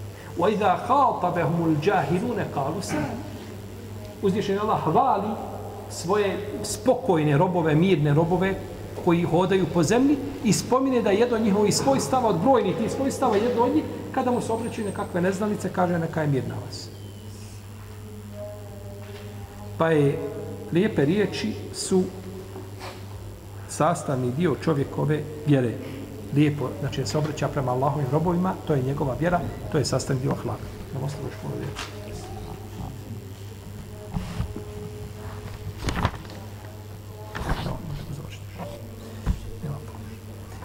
وإذا 0.38 0.76
خاطبهم 0.88 1.64
الجاهلون 1.64 2.38
قالوا 2.54 2.80
سلام 2.80 3.18
Uzvišen 4.22 4.58
Allah 4.58 4.80
hvali 4.84 5.28
svoje 5.90 6.36
spokojne 6.64 7.38
robove, 7.38 7.74
mirne 7.74 8.14
robove 8.14 8.54
koji 9.04 9.22
hodaju 9.22 9.66
po 9.74 9.82
zemlji 9.82 10.16
i 10.44 10.52
spomine 10.52 11.02
da 11.02 11.10
jedno 11.10 11.36
od 11.36 11.42
njihovi 11.42 11.72
svojstava 11.72 12.28
od 12.28 12.40
brojnih 12.40 12.76
tih 12.76 12.90
svojstava 12.90 13.36
jedno 13.36 13.62
od 13.62 13.74
njih 13.74 13.84
kada 14.12 14.30
mu 14.30 14.40
se 14.40 14.52
obraćaju 14.52 14.86
nekakve 14.86 15.20
neznalice 15.20 15.68
kaže 15.72 15.98
neka 15.98 16.20
je 16.20 16.26
mirna 16.26 16.54
vas. 16.66 16.88
Pa 19.78 19.90
je 19.90 20.18
lijepe 20.72 21.04
riječi 21.04 21.52
su 21.74 22.02
sastavni 23.68 24.32
dio 24.32 24.54
čovjekove 24.64 25.22
vjere 25.46 25.72
lijepo, 26.35 26.69
znači 26.79 27.05
se 27.05 27.17
obraća 27.17 27.47
prema 27.47 27.71
Allahovim 27.71 28.07
robovima, 28.11 28.53
to 28.67 28.73
je 28.73 28.83
njegova 28.83 29.15
vjera, 29.19 29.39
to 29.71 29.77
je 29.77 29.85
sastavni 29.85 30.21
dio 30.21 30.35
hlaka. 30.43 30.63
Nam 30.93 31.03
ostalo 31.03 31.27
još 31.27 31.35
puno 31.41 31.53
riječi. 31.55 32.01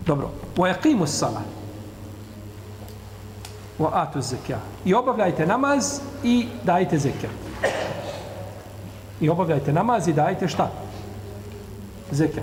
Dobro. 0.07 0.31
Wa 0.57 0.69
yaqimu 0.69 1.07
sala. 1.07 1.43
Wa 3.79 3.91
atu 3.93 4.21
zekja. 4.21 4.59
I 4.85 4.95
obavljajte 4.95 5.47
namaz 5.47 6.01
i 6.25 6.47
dajte 6.65 6.99
zekja. 6.99 7.31
I 9.21 9.29
obavljajte 9.29 9.73
namaz 9.73 10.09
i 10.09 10.13
dajte 10.13 10.49
šta? 10.49 10.71
Zekja. 12.11 12.43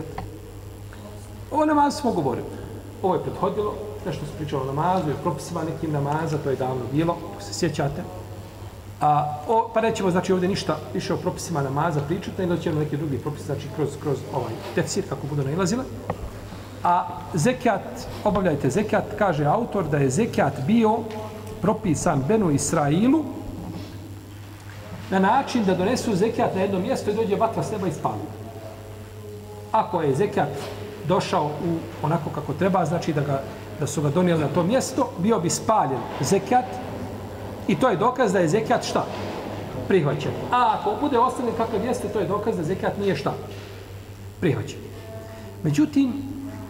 O 1.51 1.65
namaz 1.65 1.95
smo 1.95 2.11
govorili. 2.11 2.62
Ovo 3.03 3.15
je 3.15 3.23
prethodilo, 3.23 3.73
nešto 4.05 4.25
se 4.25 4.31
pričalo 4.37 4.63
o 4.63 4.65
namazu, 4.65 5.09
je 5.09 5.15
propisima 5.23 5.63
nekim 5.63 5.91
namaza, 5.91 6.37
to 6.37 6.49
je 6.49 6.55
davno 6.55 6.83
bilo, 6.91 7.17
ako 7.33 7.43
se 7.43 7.53
sjećate. 7.53 8.03
A, 9.01 9.37
o, 9.47 9.69
pa 9.73 9.81
nećemo, 9.81 10.11
znači, 10.11 10.33
ovdje 10.33 10.49
ništa 10.49 10.77
više 10.93 11.13
o 11.13 11.17
propisima 11.17 11.61
namaza 11.61 12.01
pričati, 12.01 12.41
nego 12.41 12.57
ćemo 12.57 12.79
neki 12.79 12.97
drugi 12.97 13.17
propis, 13.17 13.45
znači, 13.45 13.67
kroz, 13.75 13.89
kroz 14.03 14.17
ovaj 14.33 14.53
tefsir, 14.75 15.03
kako 15.09 15.27
budu 15.27 15.43
nailazile. 15.43 15.83
A 16.83 17.07
zekat, 17.33 18.07
obavljajte 18.23 18.69
zekat, 18.69 19.03
kaže 19.17 19.45
autor 19.45 19.87
da 19.87 19.97
je 19.97 20.09
zekat 20.09 20.53
bio 20.67 20.99
propisan 21.61 22.23
Benu 22.27 22.51
Israilu 22.51 23.23
na 25.11 25.19
način 25.19 25.65
da 25.65 25.75
donesu 25.75 26.15
zekat 26.15 26.55
na 26.55 26.61
jedno 26.61 26.79
mjesto 26.79 27.11
i 27.11 27.15
dođe 27.15 27.35
vatra 27.35 27.63
s 27.63 27.71
neba 27.71 27.87
i 27.87 27.91
spali. 27.91 28.21
Ako 29.71 30.01
je 30.01 30.15
zekat 30.15 30.49
došao 31.07 31.45
u 31.45 32.05
onako 32.05 32.29
kako 32.29 32.53
treba, 32.53 32.85
znači 32.85 33.13
da, 33.13 33.21
ga, 33.21 33.41
da 33.79 33.87
su 33.87 34.01
ga 34.01 34.09
donijeli 34.09 34.41
na 34.41 34.47
to 34.47 34.63
mjesto, 34.63 35.09
bio 35.17 35.39
bi 35.39 35.49
spaljen 35.49 35.99
zekat 36.21 36.65
i 37.67 37.75
to 37.75 37.89
je 37.89 37.97
dokaz 37.97 38.33
da 38.33 38.39
je 38.39 38.47
zekat 38.47 38.83
šta? 38.83 39.05
Prihvaćen. 39.87 40.31
A 40.51 40.77
ako 40.79 40.95
bude 41.01 41.19
ostavljen 41.19 41.55
kako 41.57 41.77
jeste, 41.77 42.07
to 42.07 42.19
je 42.19 42.27
dokaz 42.27 42.57
da 42.57 42.63
zekat 42.63 42.97
nije 42.99 43.15
šta? 43.15 43.33
Prihvaćen. 44.39 44.79
Međutim, 45.63 46.13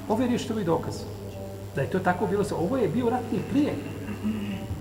ove 0.10 0.28
riječi 0.28 0.54
dokaz. 0.66 0.96
Da 1.76 1.82
je 1.82 1.90
to 1.90 2.00
tako 2.00 2.28
bilo. 2.28 2.44
Ovo 2.60 2.78
je 2.78 2.88
bio 2.88 3.10
ratni 3.10 3.40
plijen 3.52 3.76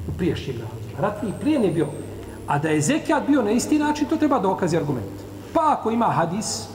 u 0.09 0.13
priješnjim 0.19 0.57
narodima. 0.57 1.01
Ratni 1.01 1.33
plijen 1.41 1.65
je 1.65 1.71
bio. 1.71 1.87
A 2.47 2.59
da 2.59 2.69
je 2.69 2.81
zekat 2.81 3.27
bio 3.27 3.43
na 3.43 3.51
isti 3.51 3.79
način, 3.79 4.09
to 4.09 4.17
treba 4.17 4.39
dokaz 4.39 4.73
i 4.73 4.77
argument. 4.77 5.13
Pa 5.53 5.77
ako 5.79 5.91
ima 5.91 6.07
hadis, 6.07 6.69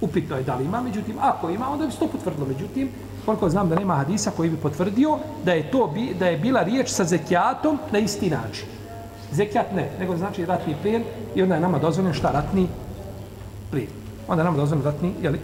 upitno 0.00 0.36
je 0.36 0.42
da 0.42 0.54
li 0.54 0.64
ima, 0.64 0.82
međutim, 0.82 1.16
ako 1.20 1.50
ima, 1.50 1.70
onda 1.70 1.86
bi 1.86 1.92
se 1.92 1.98
to 1.98 2.06
potvrdilo. 2.06 2.46
Međutim, 2.46 2.88
koliko 3.24 3.48
znam 3.48 3.68
da 3.68 3.74
nema 3.74 3.94
hadisa 3.94 4.30
koji 4.36 4.50
bi 4.50 4.56
potvrdio 4.56 5.18
da 5.44 5.52
je 5.52 5.70
to 5.70 5.86
bi, 5.86 6.14
da 6.18 6.26
je 6.26 6.38
bila 6.38 6.62
riječ 6.62 6.88
sa 6.88 7.04
zekijatom 7.04 7.78
na 7.92 7.98
isti 7.98 8.30
način. 8.30 8.66
Zekijat 9.32 9.72
ne, 9.74 9.90
nego 9.98 10.16
znači 10.16 10.46
ratni 10.46 10.76
plijen 10.82 11.02
i 11.34 11.42
onda 11.42 11.54
je 11.54 11.60
nama 11.60 11.78
dozvoljen 11.78 12.12
šta 12.12 12.30
ratni 12.30 12.66
plijen. 13.70 13.90
Onda 14.28 14.42
je 14.42 14.44
nama 14.44 14.56
dozvoljen 14.56 14.84
ratni 14.84 15.12
jeli, 15.22 15.40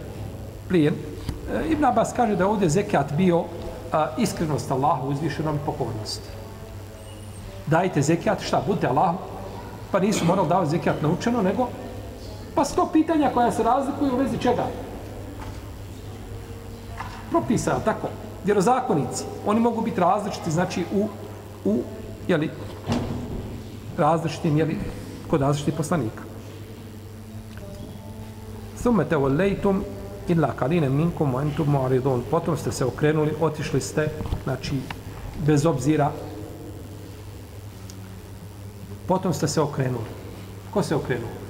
plijen. 0.67 0.93
E, 0.93 1.67
Ibn 1.69 1.85
Abbas 1.85 2.13
kaže 2.15 2.35
da 2.35 2.43
je 2.43 2.47
ovdje 2.47 2.69
zekijat 2.69 3.13
bio 3.13 3.43
a, 3.91 4.07
iskrenost 4.17 4.71
Allahu 4.71 5.09
uzvišenom 5.09 5.59
i. 5.65 6.21
Dajte 7.67 8.01
zekijat, 8.01 8.41
šta, 8.41 8.63
budite 8.67 8.87
Allah, 8.87 9.15
pa 9.91 9.99
nisu 9.99 10.25
morali 10.25 10.49
davati 10.49 10.71
zekijat 10.71 11.01
naučeno, 11.01 11.41
nego 11.41 11.67
Pa 12.57 12.65
sto 12.65 12.89
pitanja 12.93 13.29
koja 13.33 13.51
se 13.51 13.63
razlikuju 13.63 14.13
u 14.13 14.17
vezi 14.17 14.37
čega? 14.37 14.65
Propisa, 17.29 17.79
tako. 17.85 18.07
Vjerozakonici. 18.45 19.23
Oni 19.45 19.59
mogu 19.59 19.81
biti 19.81 19.99
različiti, 19.99 20.51
znači, 20.51 20.85
u, 20.93 21.07
u 21.65 21.83
jeli, 22.27 22.49
različitim, 23.97 24.57
jeli, 24.57 24.77
kod 25.29 25.41
različitih 25.41 25.73
poslanika. 25.73 26.23
Thumme 28.81 29.05
te 29.05 29.17
olejtum 29.17 29.83
illa 30.27 30.51
kaline 30.51 30.89
minkum 30.89 31.35
wa 31.35 31.41
entum 31.41 31.67
mu'aridun. 31.67 32.21
Potom 32.31 32.57
ste 32.57 32.71
se 32.71 32.85
okrenuli, 32.85 33.35
otišli 33.41 33.81
ste, 33.81 34.09
znači, 34.43 34.81
bez 35.45 35.65
obzira. 35.65 36.11
Potom 39.07 39.33
ste 39.33 39.47
se 39.47 39.61
okrenuli. 39.61 40.09
Ko 40.73 40.83
se 40.83 40.95
okrenuo? 40.95 41.46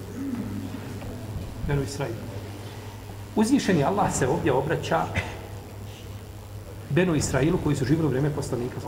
Benu 1.67 1.81
Israilu. 1.81 2.15
Uzvišeni 3.35 3.83
Allah 3.83 4.13
se 4.13 4.27
ovdje 4.27 4.53
obraća 4.53 5.05
Benu 6.89 7.15
Israilu 7.15 7.57
koji 7.63 7.75
su 7.75 7.85
živjeli 7.85 8.05
u 8.05 8.09
vrijeme 8.09 8.29
poslanika 8.29 8.79
za 8.79 8.87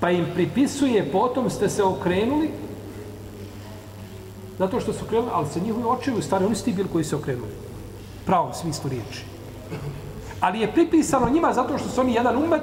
Pa 0.00 0.10
im 0.10 0.26
pripisuje, 0.34 1.12
potom 1.12 1.50
ste 1.50 1.68
se 1.68 1.82
okrenuli 1.82 2.50
zato 4.58 4.80
što 4.80 4.92
su 4.92 5.04
krenuli, 5.04 5.30
ali 5.32 5.48
se 5.48 5.60
njihovi 5.60 5.84
očevi 5.86 6.22
stari, 6.22 6.44
oni 6.44 6.54
su 6.54 6.64
ti 6.64 6.72
bili 6.72 6.88
koji 6.92 7.04
se 7.04 7.16
okrenuli. 7.16 7.50
Pravom 8.26 8.54
smislu 8.54 8.90
riječi. 8.90 9.24
Ali 10.40 10.60
je 10.60 10.72
pripisano 10.72 11.30
njima 11.30 11.52
zato 11.52 11.78
što 11.78 11.88
su 11.88 12.00
oni 12.00 12.14
jedan 12.14 12.36
umet, 12.36 12.62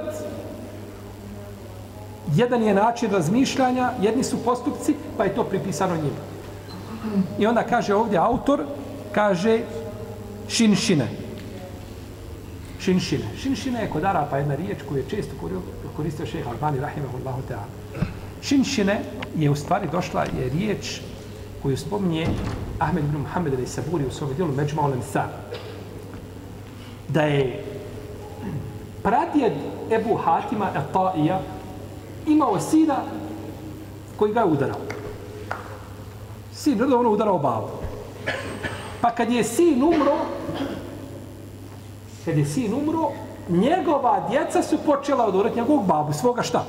jedan 2.36 2.64
je 2.64 2.74
način 2.74 3.12
razmišljanja, 3.12 3.92
jedni 4.02 4.24
su 4.24 4.38
postupci, 4.46 4.96
pa 5.18 5.24
je 5.24 5.36
to 5.36 5.44
pripisano 5.44 5.96
njima. 5.96 6.31
I 7.40 7.48
onda 7.48 7.64
kaže 7.64 7.96
ovdje 7.96 8.18
autor, 8.18 8.64
kaže 9.12 9.60
šinšine. 10.50 11.08
Šinšine. 12.80 13.26
Šinšine 13.38 13.82
je 13.82 13.90
kod 13.90 14.04
Arapa 14.04 14.38
jedna 14.38 14.56
riječ 14.56 14.78
koju 14.90 14.98
je 14.98 15.10
često 15.10 15.36
koristio 15.96 16.26
šeha 16.26 16.50
Albani, 16.50 16.80
rahimahullahu 16.80 17.42
ta'ala. 17.50 18.06
Šinšine 18.42 19.02
je 19.36 19.50
u 19.50 19.56
stvari 19.56 19.88
došla, 19.92 20.24
je 20.24 20.50
riječ 20.50 21.02
koju 21.62 21.78
spominje 21.78 22.28
Ahmed 22.80 23.04
ibn 23.04 23.18
Muhammed 23.18 23.54
ili 23.54 23.68
Saburi 23.68 24.06
u 24.06 24.12
svom 24.12 24.34
dijelu 24.36 24.52
Međma 24.52 24.82
Olem 24.82 25.02
Sa. 25.12 25.24
Da 27.08 27.22
je 27.22 27.64
pradjed 29.04 29.54
Ebu 29.92 30.16
Hatima 30.16 30.70
Etaija 30.70 31.42
imao 32.28 32.60
sina 32.60 32.96
koji 34.18 34.34
ga 34.34 34.40
je 34.40 34.46
udarao 34.46 34.91
sin 36.64 36.94
ono 36.94 37.10
udarao 37.10 37.38
babu. 37.38 37.68
Pa 39.02 39.12
kad 39.12 39.32
je 39.32 39.44
sin 39.44 39.84
umro, 39.84 40.18
Kad 42.26 42.38
je 42.38 42.46
sin 42.46 42.74
umro, 42.74 43.10
njegova 43.50 44.28
djeca 44.30 44.62
su 44.64 44.78
počela 44.86 45.26
odorati 45.26 45.56
njegovog 45.56 45.86
babu, 45.86 46.14
svoga 46.14 46.42
šta? 46.42 46.66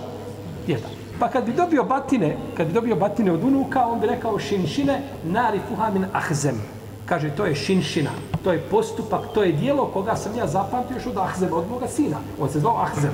Djeda. 0.67 0.89
Pa 1.21 1.29
kad 1.29 1.45
bi 1.45 1.53
dobio 1.53 1.85
batine, 1.85 2.37
kad 2.57 2.67
bi 2.67 2.73
dobio 2.73 2.97
batine 2.97 3.33
od 3.33 3.45
unuka, 3.45 3.87
on 3.87 4.01
bi 4.01 4.07
rekao 4.07 4.39
šinšine, 4.39 5.03
nari 5.25 5.61
fuhamin 5.69 6.07
ahzem. 6.13 6.63
Kaže, 7.07 7.31
to 7.37 7.45
je 7.45 7.55
šinšina, 7.55 8.11
to 8.45 8.53
je 8.53 8.61
postupak, 8.71 9.21
to 9.35 9.43
je 9.43 9.53
dijelo 9.53 9.87
koga 9.87 10.17
sam 10.17 10.37
ja 10.39 10.47
zapamtio 10.47 10.95
još 10.95 11.07
od 11.07 11.19
ahzem, 11.19 11.53
od 11.53 11.71
moga 11.71 11.89
sina. 11.89 12.17
On 12.41 12.49
se 12.49 12.61
zvao 12.61 12.83
ahzem. 12.83 13.13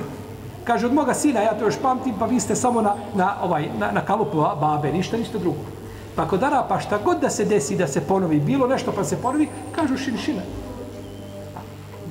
Kaže, 0.63 0.85
od 0.85 0.93
moga 0.93 1.13
sina 1.13 1.41
ja 1.41 1.59
to 1.59 1.65
još 1.65 1.77
pamtim, 1.81 2.15
pa 2.19 2.25
vi 2.25 2.39
ste 2.39 2.55
samo 2.55 2.81
na, 2.81 2.95
na, 3.15 3.35
ovaj, 3.43 3.69
na, 3.79 3.91
na 3.91 4.01
kalupu 4.01 4.37
babe, 4.61 4.91
ništa, 4.91 5.17
ništa 5.17 5.37
drugo. 5.37 5.78
Pa 6.15 6.27
kod 6.27 6.43
Arapa 6.43 6.79
šta 6.79 6.97
god 7.05 7.19
da 7.19 7.29
se 7.29 7.45
desi, 7.45 7.77
da 7.77 7.87
se 7.87 8.01
ponovi, 8.01 8.39
bilo 8.39 8.67
nešto 8.67 8.91
pa 8.91 9.03
se 9.03 9.17
ponovi, 9.21 9.49
kažu 9.75 9.97
šinšina. 9.97 10.41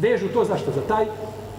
Vežu 0.00 0.28
to 0.28 0.44
zašto? 0.44 0.72
Za 0.72 0.80
taj 0.88 1.06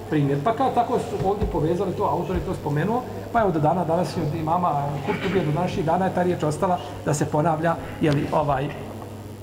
primjer. 0.09 0.39
Pa 0.43 0.53
kao 0.53 0.71
tako 0.71 0.99
su 0.99 1.27
ovdje 1.27 1.47
povezali 1.51 1.93
to, 1.93 2.03
autor 2.03 2.35
je 2.35 2.45
to 2.45 2.53
spomenuo, 2.53 3.03
pa 3.33 3.41
evo 3.41 3.51
do 3.51 3.59
dana, 3.59 3.85
danas 3.85 4.17
je 4.17 4.23
od 4.23 4.35
imama 4.35 4.85
Kurtubije, 5.05 5.45
do 5.45 5.51
današnjih 5.51 5.85
dana 5.85 6.05
je 6.05 6.13
ta 6.13 6.23
riječ 6.23 6.43
ostala 6.43 6.79
da 7.05 7.13
se 7.13 7.25
ponavlja, 7.25 7.75
jeli, 8.01 8.27
ovaj, 8.31 8.69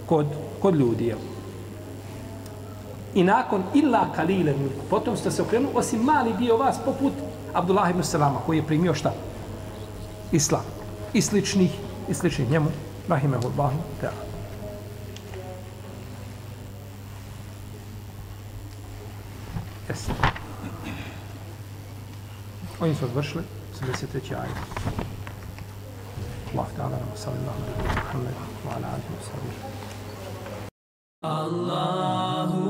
kod, 0.06 0.26
kod 0.62 0.74
ljudi, 0.74 1.06
jel. 1.06 1.18
I 3.14 3.24
nakon 3.24 3.62
illa 3.74 4.06
kalile 4.16 4.54
potom 4.90 5.16
ste 5.16 5.30
se 5.30 5.42
okrenuli, 5.42 5.72
osim 5.74 6.00
mali 6.00 6.32
dio 6.38 6.56
vas, 6.56 6.76
poput 6.84 7.12
Abdullah 7.54 7.90
ibn 7.90 8.02
Salama, 8.02 8.38
koji 8.46 8.58
je 8.58 8.66
primio 8.66 8.94
šta? 8.94 9.12
Islam. 10.32 10.64
I 11.12 11.22
sličnih, 11.22 11.70
i 12.08 12.14
sličnih 12.14 12.50
njemu, 12.50 12.70
rahimahullahu 13.08 13.78
ta'ala. 14.00 14.24
Jesi. 19.88 20.12
Oni 22.80 22.94
su 22.94 23.04
odvršili 23.04 23.44
73. 23.78 24.34
ajet. 24.34 24.56
Allah 26.54 26.66
ta'ala 26.76 26.96
nam 26.96 27.10
sallallahu 27.14 27.58
alaihi 27.62 27.78
wa 27.78 28.02
sallam 28.12 28.34
wa 28.66 28.72
ala 28.76 28.86
alihi 28.96 29.12
wa 29.14 29.22
sallam. 29.28 29.54
Allah 31.22 32.65